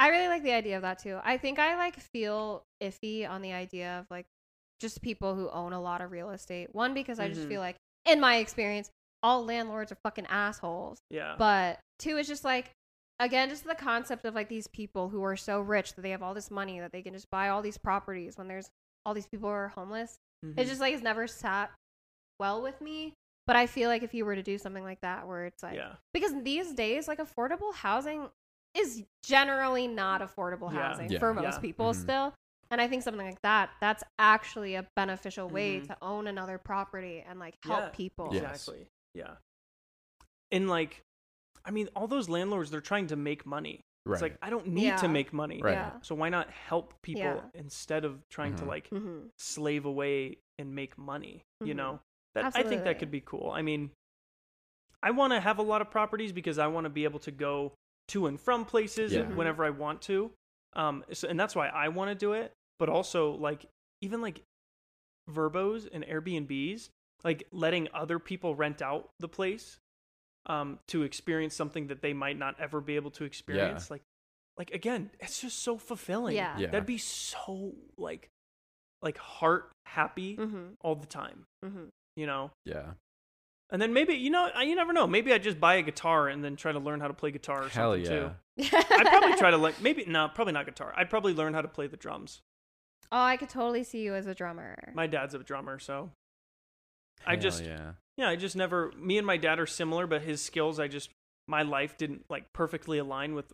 [0.00, 1.18] I really like the idea of that too.
[1.24, 4.26] I think I like feel iffy on the idea of like
[4.80, 6.74] just people who own a lot of real estate.
[6.74, 7.48] One because I just Mhm.
[7.48, 8.90] feel like in my experience,
[9.22, 10.98] all landlords are fucking assholes.
[11.10, 11.34] Yeah.
[11.38, 12.72] But two is just like
[13.20, 16.22] again, just the concept of like these people who are so rich that they have
[16.22, 18.70] all this money that they can just buy all these properties when there's
[19.04, 20.18] all these people who are homeless.
[20.44, 20.56] Mhm.
[20.56, 21.72] It just like has never sat
[22.38, 23.14] well with me.
[23.48, 25.74] But I feel like if you were to do something like that where it's like
[25.74, 25.96] yeah.
[26.12, 28.30] because these days like affordable housing
[28.74, 31.18] is generally not affordable housing Yeah.
[31.18, 31.60] for most Yeah.
[31.60, 31.96] people Mhm.
[31.96, 32.34] still
[32.70, 35.86] and i think something like that that's actually a beneficial way Mhm.
[35.88, 37.88] to own another property and like help Yeah.
[37.90, 38.42] people Yes.
[38.44, 38.86] Exactly.
[39.14, 39.36] Yeah.
[40.50, 41.02] And like
[41.64, 43.80] I mean, all those landlords, they're trying to make money.
[44.06, 44.14] Right.
[44.14, 44.96] It's like I don't need Yeah.
[44.98, 45.60] to make money.
[45.62, 45.72] Right.
[45.72, 47.42] yeah So why not help people Yeah.
[47.54, 48.68] instead of trying to Mhm.
[48.68, 51.42] like hmm slave away and make money?
[51.60, 51.76] You Mhm.
[51.76, 52.00] know,
[52.34, 53.50] that I think that could be cool.
[53.50, 53.90] I mean,
[55.02, 57.30] I want to have a lot of properties because I want to be able to
[57.30, 57.74] go
[58.08, 59.22] to and from places Yeah.
[59.24, 59.36] Mhm.
[59.36, 60.32] whenever I want to.
[60.74, 62.52] Um, so, and that's why I want to do it.
[62.78, 63.66] But also, like
[64.00, 64.42] even like
[65.30, 66.88] VRBOs and Airbnbs,
[67.24, 69.78] like letting other people rent out the place
[70.46, 73.90] um, to experience something that they might not ever be able to experience.
[73.90, 74.02] Like,
[74.56, 76.34] like again, it's just so fulfilling.
[76.36, 76.68] yeah Yeah.
[76.68, 78.28] That'd be so like,
[79.02, 81.44] like heart happy hmm all the time.
[81.64, 81.84] hmm
[82.16, 82.50] You know.
[82.64, 82.92] yeah.
[83.70, 85.06] And then maybe you know I- you never know.
[85.06, 87.64] Maybe I just buy a guitar and then try to learn how to play guitar
[87.64, 88.10] or Hell something
[88.56, 88.66] yeah.
[88.70, 88.76] too.
[88.90, 90.94] I'd probably try to like maybe no, probably not guitar.
[90.96, 92.40] I'd probably learn how to play the drums.
[93.12, 96.10] Oh i could totally see you as a drummer My dad's a drummer, so
[97.26, 97.92] I Hell just yeah.
[98.16, 98.92] yeah, I just never.
[98.96, 101.10] Me and my dad are similar, but his skills, I just
[101.48, 103.52] my life didn't like perfectly align with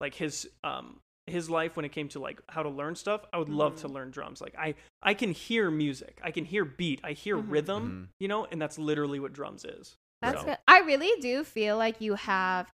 [0.00, 3.22] like his um his life when it came to like how to learn stuff.
[3.32, 3.92] I would love to Mhm.
[3.94, 4.40] learn drums.
[4.40, 7.50] Like I I can hear music, I can hear beat, I hear Mhm.
[7.50, 8.08] rhythm, Mhm.
[8.20, 9.96] you know, and that's literally what drums is.
[10.22, 12.70] that's So- good i really do feel like you have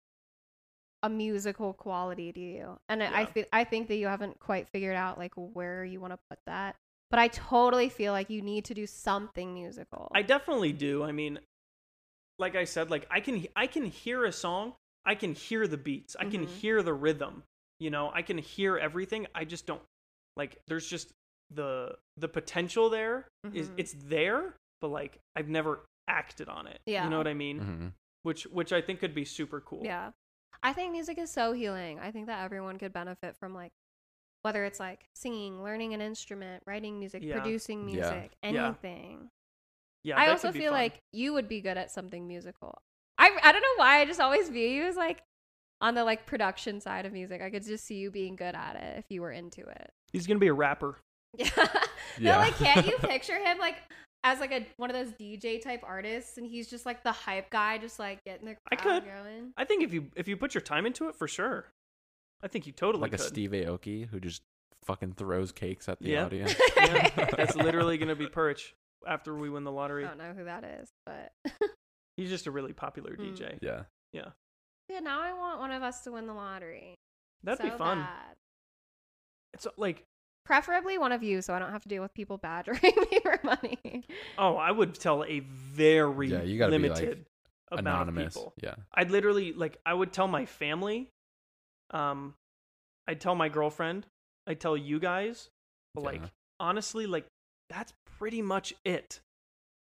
[1.05, 3.45] a musical quality to you and I Yeah.
[3.53, 6.77] i think that you haven't quite figured out like where you want to put that
[7.11, 11.05] but i totally feel like you need to do something musical I definitely do.
[11.05, 11.39] I mean,
[12.39, 15.77] like I said, like I can I can hear a song, I can hear the
[15.77, 16.49] beats, I can Mhm.
[16.61, 17.45] hear the rhythm.
[17.79, 19.27] You know, I can hear everything.
[19.35, 19.83] I just don't
[20.37, 20.59] like.
[20.67, 21.13] There's just
[21.51, 23.75] the the potential there is Mhm.
[23.77, 26.81] it's there, but like I've never acted on it.
[26.87, 27.05] Yeah.
[27.05, 27.61] you know what I mean?
[27.61, 27.93] Mhm.
[28.23, 29.83] Which which I think could be super cool.
[29.85, 30.13] Yeah.
[30.63, 31.99] I think music is so healing.
[31.99, 33.73] I think that everyone could benefit from like
[34.43, 37.41] whether it's like singing, learning an instrument, writing music, Yeah.
[37.41, 38.67] producing music, Yeah.
[38.67, 39.31] anything.
[40.03, 40.19] yeah.
[40.19, 40.81] I also feel fun.
[40.81, 42.75] like you would be good at something musical.
[43.19, 45.23] I I don't know why I just always view you as like
[45.81, 47.41] on the like production side of music.
[47.43, 49.91] I could just see you being good at it if you were into it.
[50.13, 50.99] he's gonna be a rapper.
[51.37, 51.49] Yeah.
[51.57, 52.33] Yeah.
[52.33, 53.77] No, like can't you picture him like
[54.25, 57.51] as like a one of those DJ type artists and he's just like the hype
[57.51, 59.11] guy just like getting the I crowd could.
[59.11, 59.53] going.
[59.57, 61.67] I think if you if you put your time into it, for sure.
[62.43, 63.19] I think you totally like a.
[63.19, 64.43] Steve Aoki who just
[64.85, 66.25] fucking throws cakes at the Yeah.
[66.25, 66.55] audience.
[66.77, 68.75] Yeah, that's literally gonna be Perch
[69.07, 70.05] after we win the lottery.
[70.05, 71.33] I don't know who that is, but
[72.17, 73.37] He's just a really popular Mm.
[73.37, 73.59] DJ.
[73.63, 73.83] Yeah,
[74.13, 74.29] yeah.
[74.89, 76.95] yeah, now I want one of us to win the lottery.
[77.43, 77.99] That'd So be fun.
[78.01, 78.35] bad.
[79.55, 80.05] It's like,
[80.45, 82.81] Preferably one of you, so I don't have to deal with people badgering
[83.11, 84.05] me for money.
[84.39, 87.27] oh, I would tell a very Yeah, you gotta be, like, limited
[87.73, 88.37] amount Anonymous.
[88.37, 88.53] of people.
[88.63, 88.75] Yeah.
[88.95, 91.09] I'd literally like I would tell my family,
[91.91, 92.35] um,
[93.09, 94.07] I'd tell my girlfriend,
[94.47, 95.49] I'd tell you guys,
[95.95, 96.21] but like
[96.61, 97.25] honestly, like
[97.71, 99.21] that's pretty much it.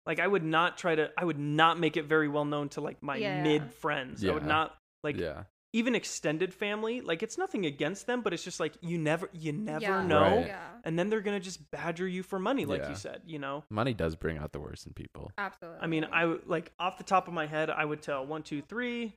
[0.07, 2.83] Like I would not try to, I would not make it very well known to
[2.83, 3.43] like my Yeah.
[3.43, 4.23] mid friends.
[4.25, 5.45] I would not like yeah.
[5.75, 9.51] Even extended family, like it's nothing against them, but it's just like you never you
[9.53, 10.07] never Yeah.
[10.07, 10.37] know.
[10.39, 10.47] Right.
[10.47, 10.69] Yeah.
[10.85, 12.91] And then they're gonna just badger you for money, like Yeah.
[12.91, 13.65] you said, you know?
[13.71, 15.33] Money does bring out the worst in people.
[15.37, 15.81] Absolutely.
[15.83, 18.45] I mean, I w- like off the top of my head, I would tell one,
[18.45, 19.15] two, three,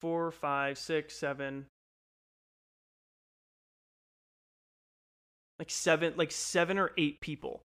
[0.00, 1.66] four, five, six, seven,
[5.60, 7.62] like seven, like seven or eight people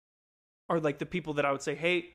[0.67, 2.11] are like the people that I would say, hey,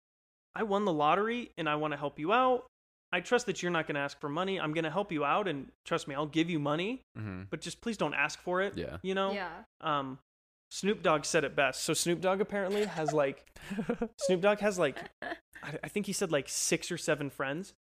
[0.56, 2.66] I won the lottery and I want to help you out.
[3.12, 4.58] I trust that you're not going to ask for money.
[4.58, 7.42] I'm going to help you out, and trust me, I'll give you money, Mm-hmm.
[7.50, 8.76] but just please don't ask for it.
[8.76, 8.96] Yeah.
[9.02, 9.32] You know.
[9.32, 9.50] yeah.
[9.80, 10.18] Um,
[10.70, 11.82] Snoop Dogg said it best.
[11.84, 13.44] So Snoop Dogg apparently has like
[14.16, 17.74] Snoop Dogg has like I, I think he said like six or seven friends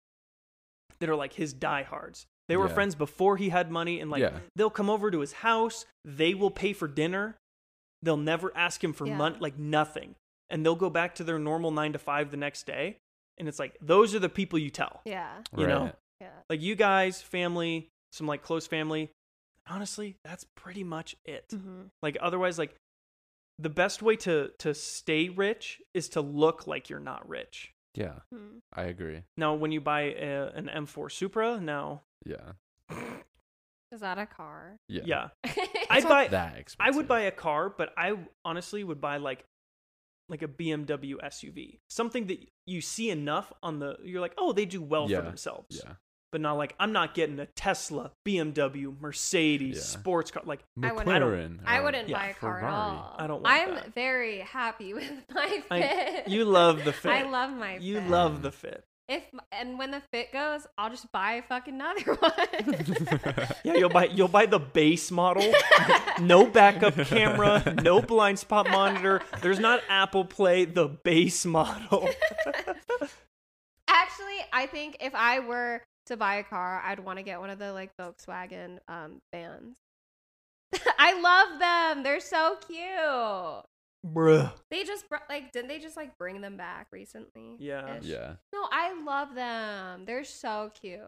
[0.99, 2.25] that are like his diehards.
[2.47, 2.73] They were Yeah.
[2.73, 4.39] friends before he had money, and like Yeah.
[4.55, 5.85] they'll come over to his house.
[6.03, 7.35] They will pay for dinner.
[8.01, 9.17] They'll never ask him for Yeah.
[9.17, 10.15] money, like nothing,
[10.49, 12.97] and they'll go back to their normal nine to five the next day.
[13.39, 15.01] And it's like those are the people you tell.
[15.05, 15.29] Yeah.
[15.57, 15.91] You know?
[16.21, 16.27] Yeah.
[16.49, 19.11] Like you guys, family, some like close family.
[19.67, 21.45] Honestly, that's pretty much it.
[21.53, 21.83] Mm-hmm.
[22.01, 22.75] Like otherwise, like
[23.57, 27.73] the best way to to stay rich is to look like you're not rich.
[27.95, 28.19] Yeah.
[28.33, 28.57] Mm-hmm.
[28.73, 29.23] I agree.
[29.37, 32.53] Now, when you buy a, an M4 Supra, now, Yeah.
[33.91, 34.77] Is that a car?
[34.87, 35.01] Yeah.
[35.05, 35.57] yeah, I'd
[35.89, 36.27] I'd buy.
[36.27, 38.13] That I would buy a car, but I
[38.45, 39.43] honestly would buy like
[40.29, 43.97] like a BMW SUV, something that you see enough on the.
[44.03, 45.17] You're like, oh, they do well Yeah.
[45.17, 45.81] for themselves.
[45.83, 45.93] Yeah.
[46.31, 49.81] But not like I'm not getting a Tesla, BMW, Mercedes, Yeah.
[49.81, 50.43] sports car.
[50.45, 51.59] Like I wouldn't- I don't- McLaren.
[51.65, 52.65] I wouldn't yeah, buy a car Ferrari.
[52.67, 53.15] at all.
[53.17, 53.93] I don't I'm that.
[53.95, 56.27] very happy with my I- fit.
[56.27, 57.11] you love the fit.
[57.11, 58.09] I love my you fit.
[58.09, 58.85] love the fit.
[59.09, 63.47] If and when the fit goes, I'll just buy a fucking another one.
[63.63, 65.51] Yeah, you'll buy you'll buy the base model,
[66.21, 69.21] no backup camera, no blind spot monitor.
[69.41, 72.07] There's not Apple Play, the base model.
[73.87, 77.49] Actually, I think if I were to buy a car, I'd want to get one
[77.49, 79.75] of the like Volkswagen um vans.
[80.99, 82.03] I love them.
[82.03, 83.65] They're so cute.
[84.05, 84.51] Bruh.
[84.71, 87.55] They just br- like didn't they just like bring them back recently?
[87.59, 87.97] Yeah.
[88.01, 88.33] Yeah.
[88.53, 90.05] No, I love them.
[90.05, 90.99] They're so cute.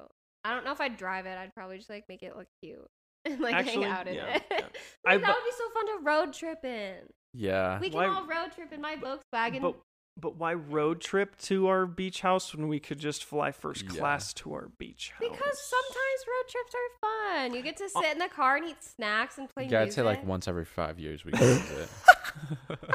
[0.43, 1.37] I don't know if I'd drive it.
[1.37, 2.85] I'd probably just like make it look cute
[3.25, 4.43] and like Actually, hang out in yeah, it.
[4.51, 4.57] yeah.
[5.05, 6.95] Like, I that would be so fun to road trip in.
[7.33, 7.79] Yeah.
[7.79, 9.61] We can Why- all road trip in my Volkswagen.
[9.61, 9.75] But
[10.21, 13.99] but why road trip to our beach house when we could just fly first Yeah.
[13.99, 15.19] class to our beach house?
[15.29, 17.53] because sometimes road trips are fun.
[17.55, 19.91] You get to uh, sit in the car and eat snacks and play Yeah, I'd
[19.93, 21.89] say like once every five years we can do it.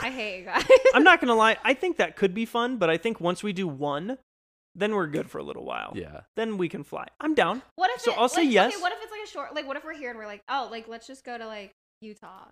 [0.03, 0.65] I hate you guys.
[0.95, 3.53] I'm not gonna lie, I think that could be fun, but I think once we
[3.53, 4.19] do one,
[4.75, 5.93] then we're good for a little while.
[5.97, 6.21] yeah.
[6.37, 7.07] Then we can fly.
[7.21, 7.63] I'm down.
[7.77, 8.73] What if So it, I'll say like, yes.
[8.75, 9.55] Okay, what if it's like a short?
[9.55, 11.73] Like, what if we're here and we're like, oh, like let's just go to like
[12.03, 12.45] Utah,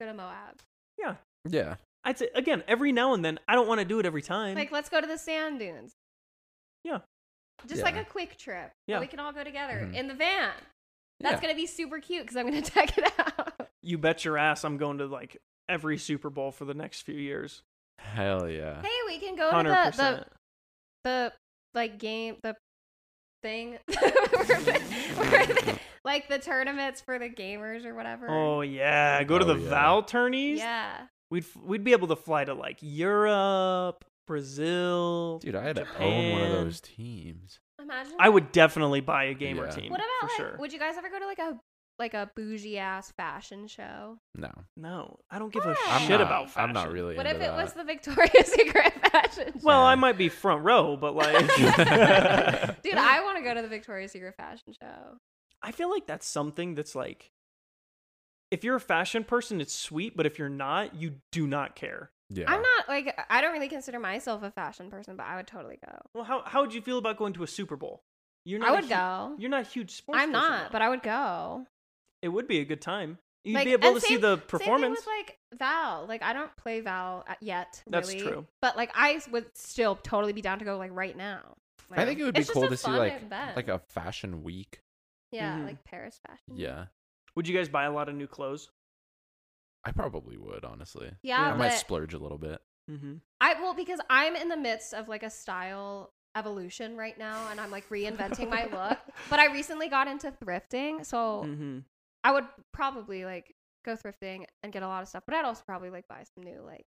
[0.00, 0.60] go to Moab.
[0.98, 1.14] Yeah.
[1.48, 1.74] Yeah.
[2.04, 3.38] I'd say again, every now and then.
[3.46, 4.54] I don't want to do it every time.
[4.56, 5.92] Like, let's go to the sand dunes.
[6.84, 6.98] Yeah.
[7.66, 8.70] Just like a quick trip.
[8.86, 8.96] Yeah.
[8.96, 9.00] Yeah.
[9.00, 9.94] We can all go together Mhm.
[9.94, 10.52] in the van.
[11.20, 11.40] That's Yeah.
[11.42, 13.68] gonna be super cute because I'm gonna check it out.
[13.82, 15.36] you bet your ass I'm going to like
[15.68, 17.62] every Super Bowl for the next few years.
[17.98, 18.80] Hell yeah.
[18.80, 20.28] hey, we can go Hundred to the, the percent.
[21.04, 21.32] the
[21.74, 22.56] like game the
[23.42, 23.78] thing where
[24.60, 24.80] the-
[25.18, 28.26] where the- like the tournaments for the gamers or whatever.
[28.30, 29.68] Oh yeah, go to Oh, the yeah.
[29.68, 30.58] Val tourneys.
[30.60, 31.06] yeah.
[31.30, 35.38] We'd we'd be able to fly to like Europe, Brazil.
[35.38, 36.64] Dude, I had to own one of Japan.
[36.64, 37.60] those teams.
[37.80, 38.12] Imagine.
[38.18, 38.32] I that.
[38.34, 39.70] would definitely buy a gamer Yeah.
[39.70, 39.90] team.
[39.90, 40.36] What about for like?
[40.36, 40.56] sure?
[40.58, 41.58] Would you guys ever go to like a
[41.98, 44.18] like a bougie ass fashion show?
[44.34, 44.50] No.
[44.76, 46.70] No, I don't give a I'm shit not, about fashion.
[46.70, 47.62] I'm not really What into if it that.
[47.62, 49.60] was the Victoria's Secret fashion show?
[49.62, 51.34] Well, I might be front row, but like,
[52.82, 55.18] Dude, I want to go to the Victoria's Secret fashion show.
[55.62, 57.32] I feel like that's something that's like,
[58.50, 62.10] if you're a fashion person, it's sweet, but if you're not, you do not care.
[62.28, 62.44] Yeah.
[62.48, 65.78] I'm not like I don't really consider myself a fashion person, but I would totally
[65.84, 65.98] go.
[66.14, 68.02] Well, how how would you feel about going to a Super Bowl?
[68.44, 69.34] You're I a would hu- go.
[69.38, 70.20] You're not a huge sports.
[70.20, 70.72] I'm person, not, though.
[70.72, 71.66] but I would go.
[72.22, 73.18] it would be a good time.
[73.44, 74.98] You'd Like, be able and to see same- the Same thing performance.
[74.98, 76.06] with like Val.
[76.06, 77.82] Like I don't play Val at- yet.
[77.86, 78.46] That's true.
[78.62, 81.56] But like I would still totally be down to go like right now.
[81.90, 83.56] I think it would be cool to see like event.
[83.56, 84.80] like a fashion week.
[85.32, 85.64] yeah, Mhm.
[85.66, 86.54] like Paris fashion.
[86.56, 86.86] Yeah.
[87.36, 88.70] Would you guys buy a lot of new clothes?
[89.84, 91.10] I probably would, honestly.
[91.22, 92.60] Yeah, I might but splurge a little bit.
[92.90, 93.14] Mm-hmm.
[93.40, 97.60] I well because I'm in the midst of like a style evolution right now, and
[97.60, 98.98] I'm like reinventing my look.
[99.30, 101.78] But I recently got into thrifting, so Mm-hmm.
[102.24, 105.22] I would probably like go thrifting and get a lot of stuff.
[105.26, 106.84] But I'd also probably like buy some new like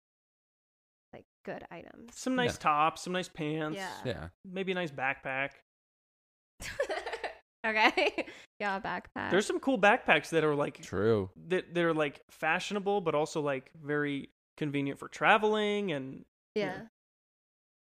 [1.12, 2.14] like good items.
[2.14, 2.59] Some nice Yeah.
[2.61, 3.76] tops, some nice pants.
[3.76, 3.90] Yeah.
[4.05, 4.29] Yeah.
[4.44, 5.50] Maybe a nice backpack.
[7.66, 8.27] okay.
[8.61, 9.31] yeah, backpack.
[9.31, 11.31] There's some cool backpacks that are like True.
[11.49, 16.23] that they're like fashionable, but also like very convenient for traveling and
[16.55, 16.75] yeah.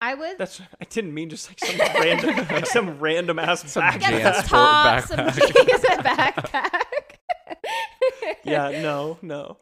[0.01, 3.83] I would That's I didn't mean just like some random like some random ass Some
[3.83, 3.99] backpack.
[3.99, 5.67] get Jan some Sport tops, some backpack.
[5.67, 6.81] jeans, a backpack.
[8.43, 9.57] yeah, no, no.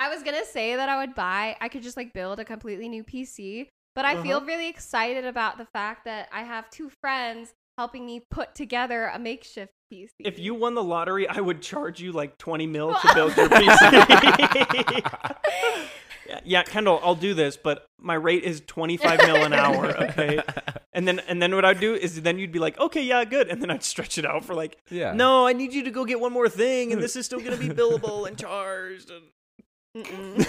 [0.00, 1.56] I was gonna say that I would buy.
[1.60, 4.46] I could just like build a completely new PC, but I feel Uh-huh.
[4.46, 9.18] really excited about the fact that I have two friends helping me put together a
[9.18, 10.08] makeshift PC.
[10.20, 13.48] If you won the lottery, I would charge you like 20 mil to build your
[13.50, 15.02] PC.
[16.28, 20.40] yeah, yeah, Kendall, I'll do this, but my rate is 25 mil an hour, okay?
[20.94, 23.48] And then and then what I'd do is then you'd be like, "Okay, yeah, good."
[23.48, 25.14] And then I'd stretch it out for like, yeah.
[25.14, 27.52] "No, I need you to go get one more thing and this is still going
[27.52, 30.46] to be billable and charged." And-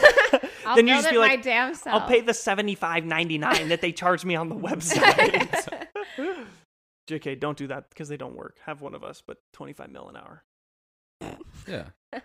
[0.65, 1.47] I'll then you just be like.
[1.47, 5.49] I'll pay the 75.99 that they charge me on the website.
[7.07, 8.57] JK, don't do that because they don't work.
[8.65, 10.43] Have one of us, but 25 mil an hour.
[11.67, 11.87] Yeah.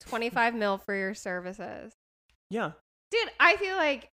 [0.00, 1.92] 25 mil for your services.
[2.50, 2.72] Yeah.
[3.10, 4.10] Dude, I feel like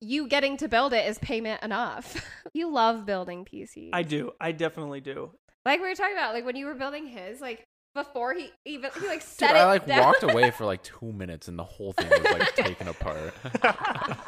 [0.00, 2.24] you getting to build it is payment enough.
[2.54, 3.90] you love building PCs.
[3.92, 4.32] I do.
[4.40, 5.30] I definitely do.
[5.64, 8.90] like we were talking about, like when you were building his, like before he even
[9.00, 10.00] he like Dude, set it I like down.
[10.00, 13.34] walked away for like two minutes and the whole thing was like taken apart.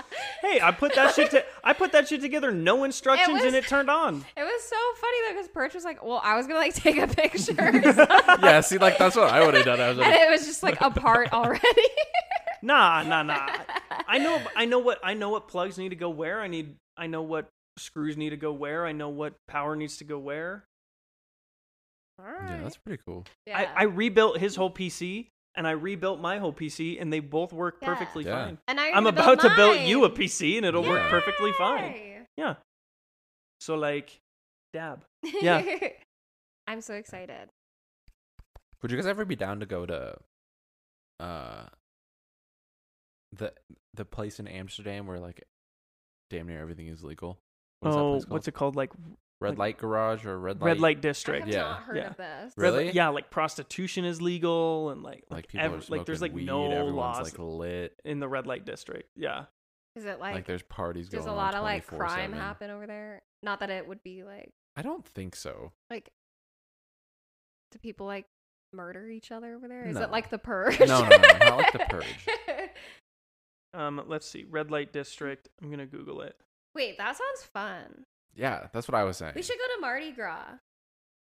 [0.43, 3.57] Hey, I put that shit to I put that shit together, no instructions, was- and
[3.57, 4.25] it turned on.
[4.37, 6.99] It was so funny though because Perch was like, "Well, I was gonna like take
[6.99, 7.55] a picture,"
[8.43, 9.81] yeah, see, like that's what I would have done.
[9.81, 11.65] I was and like, it was just like apart already.
[12.63, 13.49] Nah, nah, nah.
[14.07, 16.41] I know I know what I know what plugs need to go where.
[16.41, 17.49] I need I know what
[17.79, 18.87] screws need to go where.
[18.87, 20.65] I know what power needs to go where.
[22.19, 23.25] Yeah, that's pretty cool.
[23.47, 23.59] Yeah.
[23.59, 27.53] I, I rebuilt his whole PC and I rebuilt my whole PC and they both
[27.53, 27.89] work Yeah.
[27.89, 28.45] perfectly Yeah.
[28.45, 28.59] fine.
[28.69, 31.53] and now you're I'm gonna about to build you a PC and it'll work perfectly
[31.53, 32.27] fine.
[32.37, 32.55] Yeah.
[33.61, 34.21] So like
[34.73, 35.05] dab.
[35.23, 35.63] Yeah.
[36.67, 37.49] I'm so excited.
[38.83, 40.17] Would you guys ever be down to go to
[41.19, 41.65] uh
[43.33, 43.53] the
[43.95, 45.43] the place in Amsterdam where like
[46.31, 47.39] damn near everything is legal?
[47.81, 48.77] What is that oh, place what's it called?
[48.77, 48.91] Like
[49.41, 50.67] Red like- light garage or red light?
[50.67, 51.47] red light I district.
[51.47, 51.77] have Yeah.
[51.81, 52.11] heard Yeah.
[52.11, 52.55] of this.
[52.57, 52.91] Red Really?
[52.93, 56.23] yeah, like prostitution is legal and like Like like, people ev- are smoking like there's
[56.23, 58.01] like weed, no everyone's laws like lit.
[58.05, 59.11] in the red light district.
[59.17, 59.47] Yeah.
[59.95, 62.87] Is it Like, like, there's parties going does a lot of like crime happen over
[62.87, 63.23] there?
[63.43, 65.73] Not that it would be like I don't think so.
[65.91, 66.11] like
[67.73, 68.27] do people like
[68.73, 69.85] murder each other over there?
[69.87, 70.03] Is No.
[70.03, 70.81] it like the purge?
[70.81, 72.27] No, no, no, not like The Purge.
[73.75, 75.49] Um, let's see, red light district.
[75.61, 76.35] I'm gonna Google it.
[76.75, 78.07] Wait, that sounds fun.
[78.37, 79.33] Yeah, that's what I was saying.
[79.35, 80.59] We should go to Mardi Gras.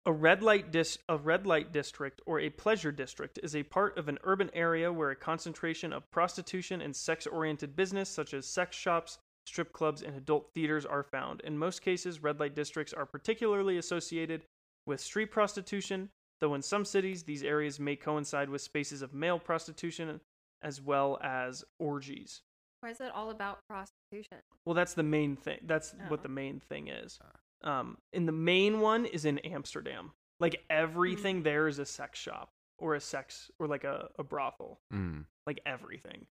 [0.06, 3.98] A red light dis- a red light district or a pleasure district is a part
[3.98, 8.76] of an urban area where a concentration of prostitution and sex-oriented business such as sex
[8.76, 11.40] shops, strip clubs, and adult theaters are found.
[11.40, 14.42] In most cases, red light districts are particularly associated
[14.86, 19.40] with street prostitution, though in some cities these areas may coincide with spaces of male
[19.40, 20.20] prostitution
[20.62, 22.42] as well as orgies.
[22.80, 24.38] Why is it all about prostitution?
[24.64, 25.58] Well, that's the main thing.
[25.64, 26.04] That's Oh.
[26.08, 27.18] what the main thing is.
[27.62, 30.12] Um, and the main one is in Amsterdam.
[30.38, 34.78] Like everything there is a sex shop or a sex or like a, a brothel.
[34.92, 35.24] Mm.
[35.46, 36.26] Like everything.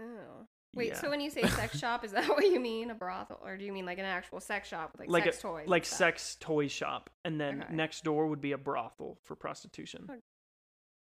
[0.00, 0.46] Oh.
[0.74, 1.00] Wait, Yeah.
[1.00, 2.90] so when you say sex shop, is that what you mean?
[2.90, 3.40] A brothel?
[3.44, 5.60] Or do you mean like an actual sex shop with like, like sex a, toys?
[5.62, 7.74] and like sex toy shop, and then Okay.
[7.74, 10.06] next door would be a brothel for prostitution.
[10.10, 10.20] Okay.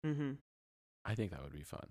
[0.07, 0.31] Mm-hmm.
[1.05, 1.89] I think that would be fun.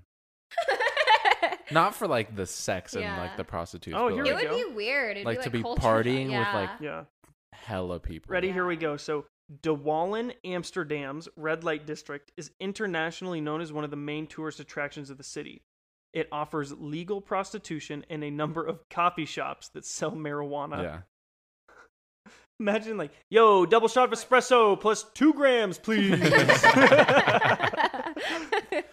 [1.73, 3.21] Not for like the sex and Yeah.
[3.21, 3.97] like the prostitutes.
[3.99, 4.69] Oh, but, here it like, would go.
[4.69, 5.17] be weird.
[5.17, 7.05] It'd Like be, to be culture partying with, like, Yeah.
[7.53, 8.33] hella people.
[8.33, 8.51] Ready?
[8.53, 8.97] Here we go.
[8.97, 9.27] So,
[9.63, 14.61] De Wallen, Amsterdam's red light district is internationally known as one of the main tourist
[14.61, 15.63] attractions of the city.
[16.13, 20.83] It offers legal prostitution and a number of coffee shops that sell marijuana.
[20.83, 21.01] Yeah.
[22.61, 26.13] Imagine, like, yo, double shot of espresso plus two grams, please.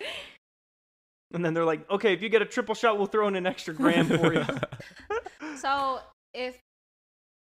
[1.33, 3.45] and then they're like, okay, if you get a triple shot, we'll throw in an
[3.45, 4.45] extra gram for you.
[5.57, 5.99] so
[6.33, 6.57] if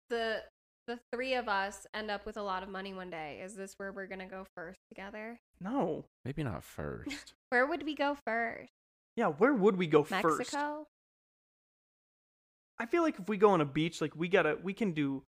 [0.09, 0.43] the
[0.87, 3.75] the three of us end up with a lot of money one day, is this
[3.77, 5.39] where we're gonna go first together?
[5.61, 6.05] no.
[6.25, 7.35] Maybe not first.
[7.49, 8.71] Where would we go first?
[9.17, 10.39] Yeah, where would we go first?
[10.39, 10.87] Mexico?
[12.79, 15.23] I feel like if we go on a beach, like we gotta, we can do,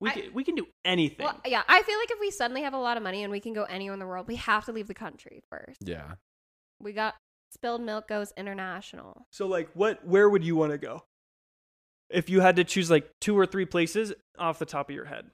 [0.00, 1.24] we I- can, we can do anything.
[1.24, 3.40] Well, yeah, I feel like if we suddenly have a lot of money and we
[3.40, 5.78] can go anywhere in the world, we have to leave the country first.
[5.84, 6.14] Yeah.
[6.80, 7.14] We got
[7.50, 9.26] spilled milk goes international.
[9.30, 11.04] so, like, what, where would you want to go?
[12.10, 15.04] If you had to choose like two or three places off the top of your
[15.04, 15.26] head,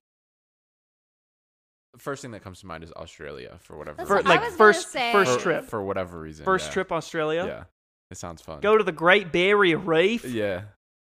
[1.92, 3.98] The first thing that comes to mind is Australia for whatever.
[3.98, 4.30] That's For, what reason.
[4.32, 5.12] I like, was gonna first- say.
[5.12, 5.64] first for, trip.
[5.66, 6.44] for whatever reason.
[6.44, 6.72] first yeah.
[6.72, 7.64] trip Australia, Yeah.
[8.10, 8.60] It sounds fun.
[8.60, 10.62] go to the Great Barrier Reef, Yeah.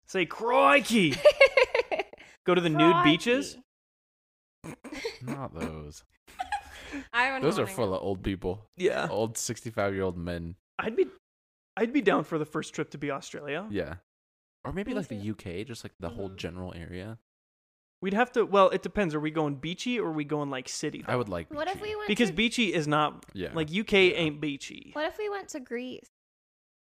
[0.06, 1.14] say crikey,
[2.44, 3.56] go to the nude beaches.
[5.22, 6.02] Not those.
[7.12, 7.76] I don't Those are wanna go.
[7.76, 8.66] full of old people.
[8.76, 10.56] Yeah, Old 65 year old men.
[10.78, 11.06] I'd be,
[11.76, 13.66] I'd be down for the first trip to be Australia.
[13.70, 13.96] Yeah.
[14.64, 15.30] or maybe like the.
[15.30, 16.36] UK, just like the whole Mhm.
[16.36, 17.18] general area.
[18.00, 18.44] We'd have to.
[18.46, 19.14] Well, it depends.
[19.14, 21.04] Are we going beachy or are we going like city?
[21.06, 23.92] I would like What if we went because to, beachy is not yeah, like UK
[23.92, 23.98] Yeah.
[24.16, 24.90] ain't beachy.
[24.94, 26.06] What if we went to Greece?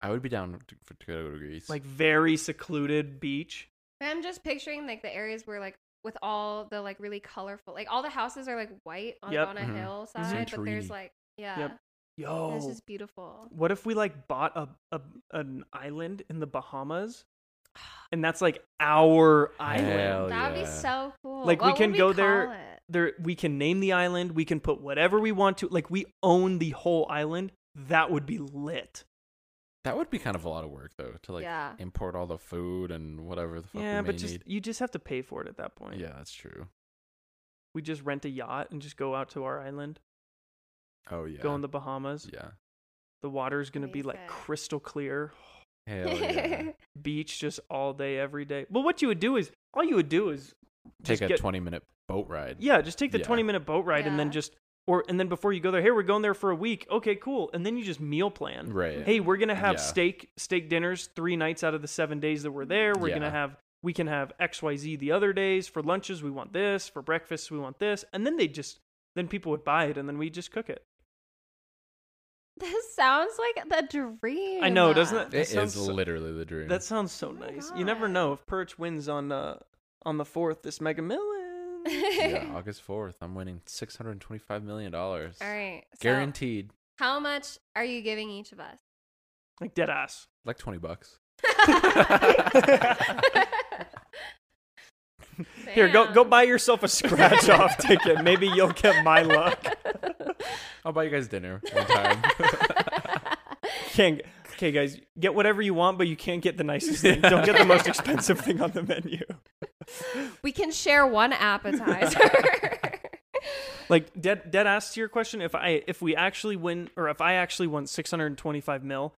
[0.01, 1.69] I would be down to, for, to go to Greece.
[1.69, 3.69] Like very secluded beach.
[3.99, 7.87] I'm just picturing like the areas where like with all the like really colorful, like
[7.91, 9.47] all the houses are like white on, Yep.
[9.47, 9.79] on a Mhm.
[9.81, 10.89] hillside, but there's Santorini.
[10.89, 11.77] like yeah, Yep.
[12.21, 13.47] Yo, this is beautiful.
[13.49, 17.25] what if we like bought a, a an island in the Bahamas,
[18.11, 19.87] and that's like our island.
[19.87, 21.45] Hell that would be so cool.
[21.45, 22.59] Like, we can would go there- it?
[22.89, 24.33] There, we can name the island.
[24.33, 25.69] We can put whatever we want to.
[25.69, 27.53] Like we own the whole island.
[27.73, 29.05] That would be lit.
[29.85, 31.71] that would be kind of a lot of work though to like yeah.
[31.79, 34.43] import all the food and whatever the fuck yeah, we but just need.
[34.45, 35.99] you just have to pay for it at that point.
[35.99, 36.67] Yeah, that's true.
[37.73, 40.01] we just rent a yacht and just go out to our island.
[41.09, 41.39] Oh yeah.
[41.41, 42.29] Go in the Bahamas.
[42.31, 42.49] yeah.
[43.21, 44.29] The water's gonna be like Amazing.
[44.29, 45.31] crystal clear.
[45.87, 46.71] Hell yeah.
[47.01, 48.65] Beach just all day, every day.
[48.69, 50.53] Well, what you would do is all you would do is
[51.03, 52.57] Take a get- 20 minute boat ride.
[52.59, 53.25] Yeah, just take the Yeah.
[53.25, 54.53] 20 minute boat ride and then just
[54.87, 56.87] or and then before you go there, hey, we're going there for a week.
[56.89, 57.49] Okay, cool.
[57.53, 58.71] And then you just meal plan.
[58.73, 59.03] Right.
[59.05, 59.79] Hey, we're gonna have Yeah.
[59.81, 62.93] steak steak dinners three nights out of the seven days that we're there.
[62.97, 65.67] We're gonna have we can have XYZ the other days.
[65.67, 66.87] For lunches, we want this.
[66.87, 68.03] For breakfast, we want this.
[68.13, 68.79] And then they just
[69.15, 70.83] then people would buy it and then we just cook it.
[72.57, 74.63] This sounds like the dream.
[74.63, 75.21] I know, doesn't it?
[75.27, 76.67] It That is sounds so- literally the dream.
[76.67, 77.71] That sounds so Oh my nice.
[77.75, 79.57] You never know if Puurich wins on uh
[80.03, 81.83] on the fourth this mega million.
[81.87, 83.15] yeah, August 4th.
[83.21, 84.93] I'm winning $625 million.
[84.93, 85.83] All right.
[85.95, 86.69] So Guaranteed.
[86.97, 88.77] how much are you giving each of us?
[89.59, 90.27] like dead ass.
[90.45, 91.17] Like 20 bucks.
[95.73, 98.23] Here, go go buy yourself a scratch off ticket.
[98.23, 99.65] Maybe you'll get my luck.
[100.85, 102.21] I'll buy you guys dinner one time.
[103.93, 104.21] Can't
[104.53, 107.21] okay, guys, get whatever you want, but you can't get the nicest thing.
[107.21, 109.19] Don't get the most expensive thing on the menu.
[110.43, 112.19] we can share one appetizer.
[113.89, 117.19] Like dead dead ass to your question, if I if we actually win or if
[117.19, 119.13] I actually won six hundred and twenty five mil,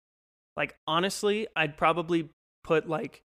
[0.58, 2.30] like honestly, I'd probably
[2.64, 3.22] put like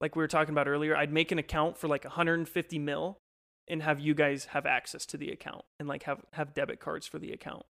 [0.00, 3.18] like we were talking about earlier, I'd make an account for like 150 mil
[3.68, 7.06] and have you guys have access to the account and like have have debit cards
[7.06, 7.64] for the account.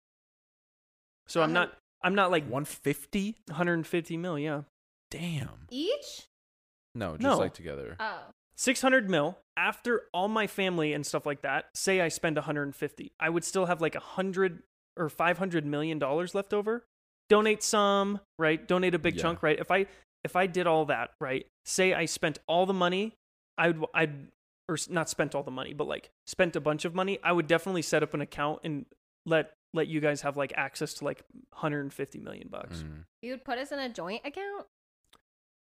[1.27, 1.77] So I'm not oh.
[2.03, 3.35] I'm not like 150?
[3.47, 4.61] 150 mil, yeah.
[5.09, 5.67] Damn.
[5.71, 6.23] each?
[6.93, 7.37] No, just No.
[7.37, 7.95] like together.
[7.99, 8.19] Oh.
[8.57, 13.29] 600 mil after all my family and stuff like that say i spend 150 i
[13.29, 14.63] would still have like a 100
[14.95, 16.85] or 500 million dollars left over
[17.27, 19.23] donate some right donate a big Yeah.
[19.23, 19.87] chunk right if i
[20.25, 23.15] if i did all that right say i spent all the money
[23.57, 24.27] i would i'd
[24.67, 27.47] or not spent all the money but like spent a bunch of money i would
[27.47, 28.85] definitely set up an account and
[29.25, 33.05] let let you guys have like access to like 150 million bucks Mm.
[33.21, 34.65] You would put us in a joint account?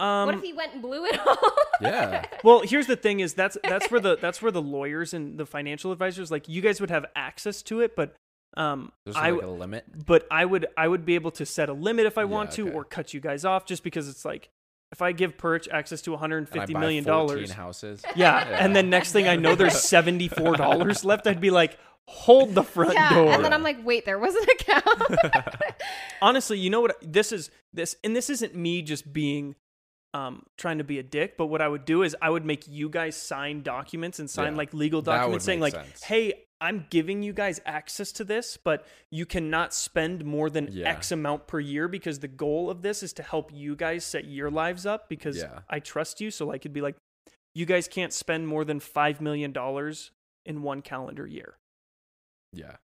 [0.00, 1.36] um what if he went and blew it all?
[1.80, 2.24] Yeah.
[2.44, 5.46] Well, here's the thing: is that's that's where the that's where the lawyers and the
[5.46, 8.14] financial advisors, like you guys, would have access to it, but
[8.56, 9.84] um, There's I like w- a limit.
[10.06, 12.52] but I would I would be able to set a limit if I Yeah, want
[12.52, 12.72] to, okay.
[12.76, 14.48] or cut you guys off, just because it's like
[14.92, 18.02] if I give Puurich access to And I 150 buy dollars, houses.
[18.14, 18.64] yeah, Yeah.
[18.64, 21.26] and then next thing I know, there's 74 dollars left.
[21.26, 23.32] I'd be like, hold the front yeah, door.
[23.32, 25.16] and then I'm like, wait, there was an account.
[26.22, 26.96] honestly, you know what?
[27.02, 29.56] This is this, and this isn't me just being
[30.12, 32.68] um trying to be a dick, but what I would do is I would make
[32.68, 36.02] you guys sign documents and sign Yeah, like legal documents saying like, sense.
[36.04, 40.88] "Hey, I'm giving you guys access to this, but you cannot spend more than Yeah.
[40.88, 44.24] X amount per year because the goal of this is to help you guys set
[44.24, 45.60] your lives up because Yeah.
[45.68, 46.96] I trust you." So like it'd be like,
[47.54, 50.10] "You guys can't spend more than 5 million dollars
[50.44, 51.56] in one calendar year."
[52.52, 52.76] yeah.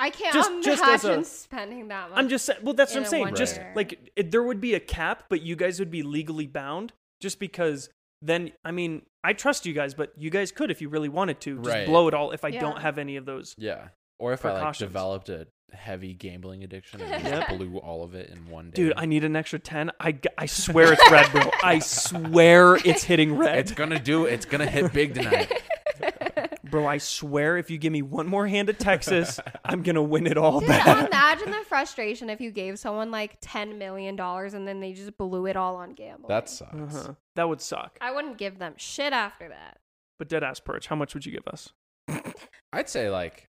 [0.00, 2.18] I can't Just- imagine just as a- spending that much.
[2.18, 2.58] I'm just saying.
[2.64, 3.34] Well, that's what I'm saying.
[3.36, 3.72] Just year.
[3.76, 6.92] like it, there would be a cap, but you guys would be legally bound.
[7.20, 7.88] Just because
[8.20, 11.40] then, I mean, I trust you guys, but you guys could if you really wanted
[11.40, 11.86] to just Right.
[11.86, 12.30] blow it all.
[12.30, 13.88] If I don't have any of those, Yeah.
[14.18, 14.88] Or if I like Precautions.
[14.88, 17.48] developed a heavy gambling addiction and Yep.
[17.48, 18.76] just blew all of it in one day.
[18.84, 19.90] dude, I need an extra ten.
[20.00, 21.50] I, g- I swear it's red, bro.
[21.62, 24.24] I swear it's hitting red, It's gonna do.
[24.26, 25.52] It's gonna hit big tonight.
[26.70, 26.86] bro.
[26.86, 30.36] I swear if you give me one more hand at Texas, I'm gonna win it
[30.36, 31.08] all Dude, back.
[31.08, 35.16] imagine the frustration if you gave someone like ten million dollars and then they just
[35.18, 36.28] blew it all on gambling.
[36.28, 36.74] That sucks.
[36.74, 37.14] Uh-huh.
[37.36, 37.98] That would suck.
[38.00, 39.78] I wouldn't give them shit after that.
[40.18, 41.72] But dead ass Puurich, how much would you give us?
[42.72, 43.48] I'd say like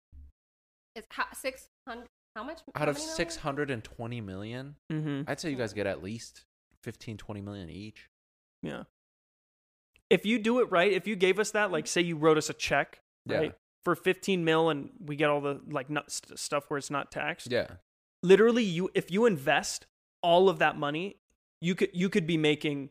[0.95, 2.07] It's how, six hundred.
[2.35, 2.59] How much?
[2.75, 5.29] out how of 620 million, Mm-hmm.
[5.29, 6.45] I'd say you guys get at least
[6.83, 8.07] 15, 20 million each.
[8.63, 8.83] Yeah.
[10.11, 12.49] If you do it right, if you gave us that, like say you wrote us
[12.49, 13.37] a check, Yeah.
[13.37, 16.91] right, for 15 mil and we get all the like not, st- stuff where it's
[16.91, 17.47] not taxed.
[17.51, 17.67] Yeah.
[18.21, 19.87] Literally you if you invest
[20.21, 21.17] all of that money,
[21.61, 22.89] you could you could be making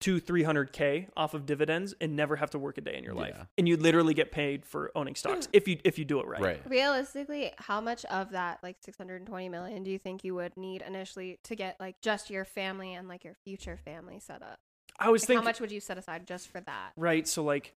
[0.00, 3.02] two, three hundred k off of dividends and never have to work a day in
[3.02, 3.44] your life, Yeah.
[3.56, 6.40] and you literally get paid for owning stocks if you if you do it right.
[6.42, 6.62] Right.
[6.68, 11.38] Realistically, how much of that like 620 million do you think you would need initially
[11.44, 14.58] to get like just your family and like your future family set up?
[14.98, 16.92] I was Like, thinking, how much would you set aside just for that?
[16.96, 17.26] right?
[17.26, 17.72] So like,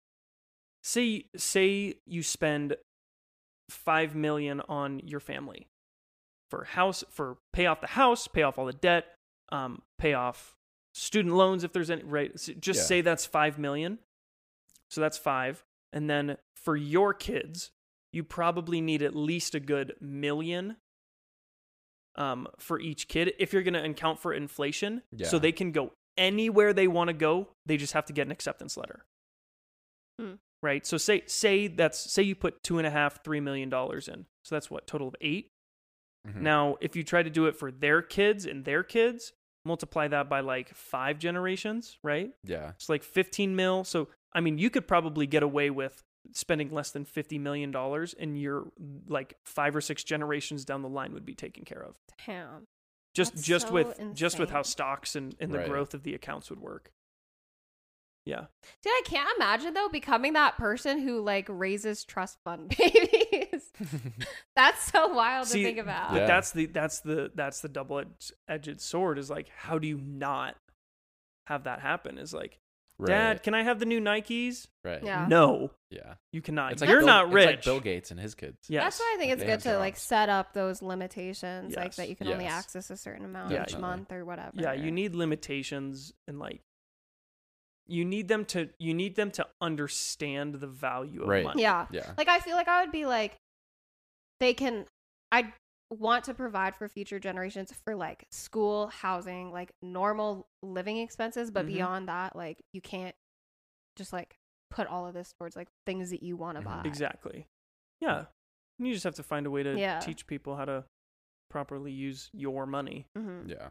[0.83, 2.77] say say you spend
[3.71, 5.66] five million on your family
[6.51, 9.07] for house for pay off the house, pay off all the debt,
[9.51, 10.55] um, pay off
[10.95, 12.03] student loans if there's any.
[12.03, 12.39] Right?
[12.39, 12.85] So just Yeah.
[12.85, 13.99] say that's five million.
[14.91, 17.71] So that's five, and then for your kids,
[18.12, 20.77] you probably need at least a good million.
[22.16, 25.93] Um, for each kid, if you're going to account for inflation, so they can go
[26.19, 29.05] anywhere they want to go, they just have to get an acceptance letter
[30.21, 30.35] Hmm.
[30.62, 30.85] right?
[30.85, 34.27] So say say that's say you put two and a half, three million dollars in.
[34.45, 35.51] So that's what total of 8
[36.27, 36.41] Mhm.
[36.43, 39.33] Now, if you try to do it for their kids and their kids,
[39.64, 42.33] multiply that by like five generations, right?
[42.43, 42.71] yeah.
[42.71, 43.85] It's like fifteen mil.
[43.85, 46.03] So I mean, you could probably get away with
[46.33, 48.73] spending less than fifty million dollars, and your
[49.07, 51.97] like five or six generations down the line would be taken care of.
[52.27, 52.66] Damn.
[53.19, 55.69] Just That's just so with just with how stocks and, and the Right.
[55.69, 56.93] growth of the accounts would work.
[58.25, 58.45] Yeah.
[58.83, 63.73] Dude, I can't imagine though becoming that person who like raises trust fund babies.
[64.55, 66.11] That's so wild See, to think about.
[66.11, 66.27] But Yeah.
[66.27, 68.05] that's the that's the that's the double
[68.49, 70.57] edged sword is like how do you not
[71.47, 72.19] have that happen?
[72.19, 72.59] Is like,
[73.07, 74.66] Dad, can I have the new Nikes?
[74.84, 75.03] Right.
[75.05, 75.26] Yeah.
[75.28, 76.14] No, Yeah.
[76.32, 76.72] you cannot.
[76.72, 77.46] It's like You're Bill- not it's rich.
[77.46, 78.57] like Bill Gates and his kids.
[78.68, 78.82] Yes.
[78.84, 80.03] That's why I think it's They good have to like jobs.
[80.03, 81.96] set up those limitations, like Yes.
[81.96, 82.53] that you can only Yes.
[82.64, 83.62] access a certain amount Yeah.
[83.62, 83.88] each Definitely.
[83.88, 84.53] month or whatever.
[84.55, 86.61] yeah, you need limitations and like
[87.86, 91.44] you need them to you need them to understand the value of Right.
[91.44, 91.62] money.
[91.62, 91.86] Yeah.
[91.90, 92.12] Yeah.
[92.18, 93.36] Like I feel like I would be like
[94.40, 94.86] they can
[95.32, 95.53] I
[95.91, 101.64] want to provide for future generations for like school, housing, like normal living expenses, but
[101.64, 101.68] Mhm.
[101.68, 103.16] beyond that, like you can't
[103.97, 104.39] just like
[104.70, 106.82] put all of this towards like things that you want to Mhm.
[106.82, 106.82] buy.
[106.84, 107.47] Exactly.
[108.01, 108.26] Yeah.
[108.78, 109.99] And you just have to find a way to Yeah.
[110.01, 110.84] teach people how to
[111.51, 113.07] properly use your money.
[113.16, 113.70] hmm Yeah.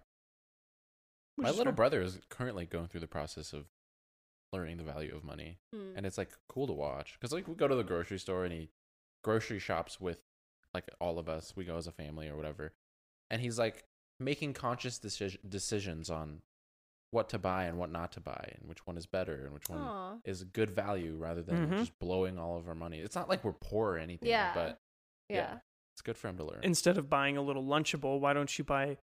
[1.36, 1.74] which My little fair.
[1.74, 3.70] brother is currently going through the process of
[4.51, 5.95] learning the value of money, Mm.
[5.95, 8.51] and it's like cool to watch because like we go to the grocery store and
[8.51, 8.72] he
[9.24, 10.24] grocery shops with
[10.78, 11.53] like all of us.
[11.55, 12.73] We go as a family or whatever,
[13.30, 13.84] and he's like
[14.19, 16.41] making conscious decision decisions on
[17.11, 19.69] what to buy and what not to buy, and which one is better and which
[19.69, 20.15] one Aw.
[20.25, 21.78] is good value rather than Mhm.
[21.80, 22.99] just blowing all of our money.
[22.99, 24.53] It's not like we're poor or anything, Yeah.
[24.53, 24.80] but
[25.30, 25.36] Yeah.
[25.53, 25.59] yeah.
[25.93, 26.59] it's good for him to learn.
[26.63, 28.97] Instead of buying a little lunchable, why don't you buy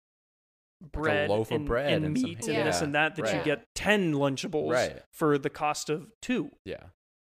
[0.80, 2.56] bread loaf of and, bread and, and some meat ham.
[2.56, 2.84] and this Yeah.
[2.84, 3.44] and that that you Right.
[3.44, 5.02] get 10 lunchables Right.
[5.10, 6.50] for the cost of two.
[6.64, 6.88] yeah.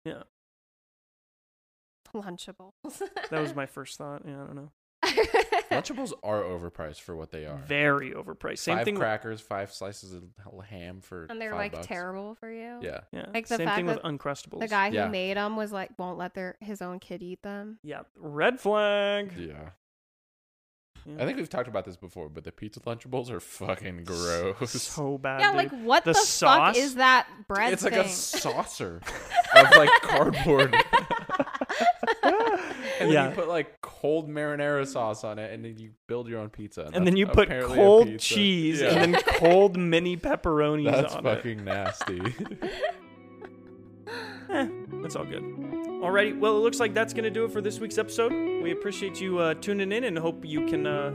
[0.07, 0.23] yeah,
[2.15, 2.73] Lunchables.
[3.31, 4.23] That was my first thought.
[4.27, 4.71] Yeah, I don't know.
[5.71, 7.59] Lunchables are overpriced for what they are.
[7.67, 8.59] Very overpriced.
[8.59, 8.95] Same five thing.
[8.95, 10.23] with- crackers, five slices of
[10.69, 11.87] ham for and they're five like bucks.
[11.87, 12.79] terrible for you.
[12.81, 13.27] Yeah, yeah.
[13.35, 14.61] Like the Same fact thing with that Uncrustables.
[14.61, 15.09] The guy who Yeah.
[15.09, 17.79] made them was like won't let their his own kid eat them.
[17.83, 18.03] Yeah.
[18.17, 19.33] Red flag.
[19.37, 19.71] yeah.
[21.07, 21.23] Yeah.
[21.23, 24.71] I think we've talked about this before, but the pizza Lunchables are fucking gross.
[24.83, 25.41] So bad.
[25.41, 25.57] yeah, dude.
[25.73, 26.77] like what The the, sauce?
[26.77, 28.07] fuck is that bread it's like thing?
[28.07, 29.03] a saucer
[29.55, 30.75] of like cardboard.
[33.05, 33.29] and then Yeah.
[33.31, 36.91] you put like cold marinara sauce on it, and then you build your own pizza.
[36.93, 38.89] and then you put cold cheese Yeah.
[39.03, 41.23] and then cold mini pepperonis that's on it.
[41.25, 42.21] That's fucking nasty.
[44.51, 44.69] Eh,
[45.03, 45.43] that's all good.
[45.43, 48.31] Alrighty, well, it looks like that's going to do it for this week's episode.
[48.63, 51.13] We appreciate you uh, tuning in and hope you can uh,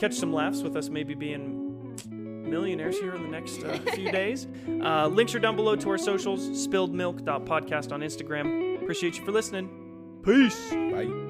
[0.00, 1.96] catch some laughs with us maybe being
[2.50, 4.48] millionaires here in the next uh, few days.
[4.82, 8.82] Uh, links are down below to our socials spilledmilk.podcast on Instagram.
[8.82, 9.87] Appreciate you for listening.
[10.22, 10.70] Peace.
[10.72, 11.27] Bye.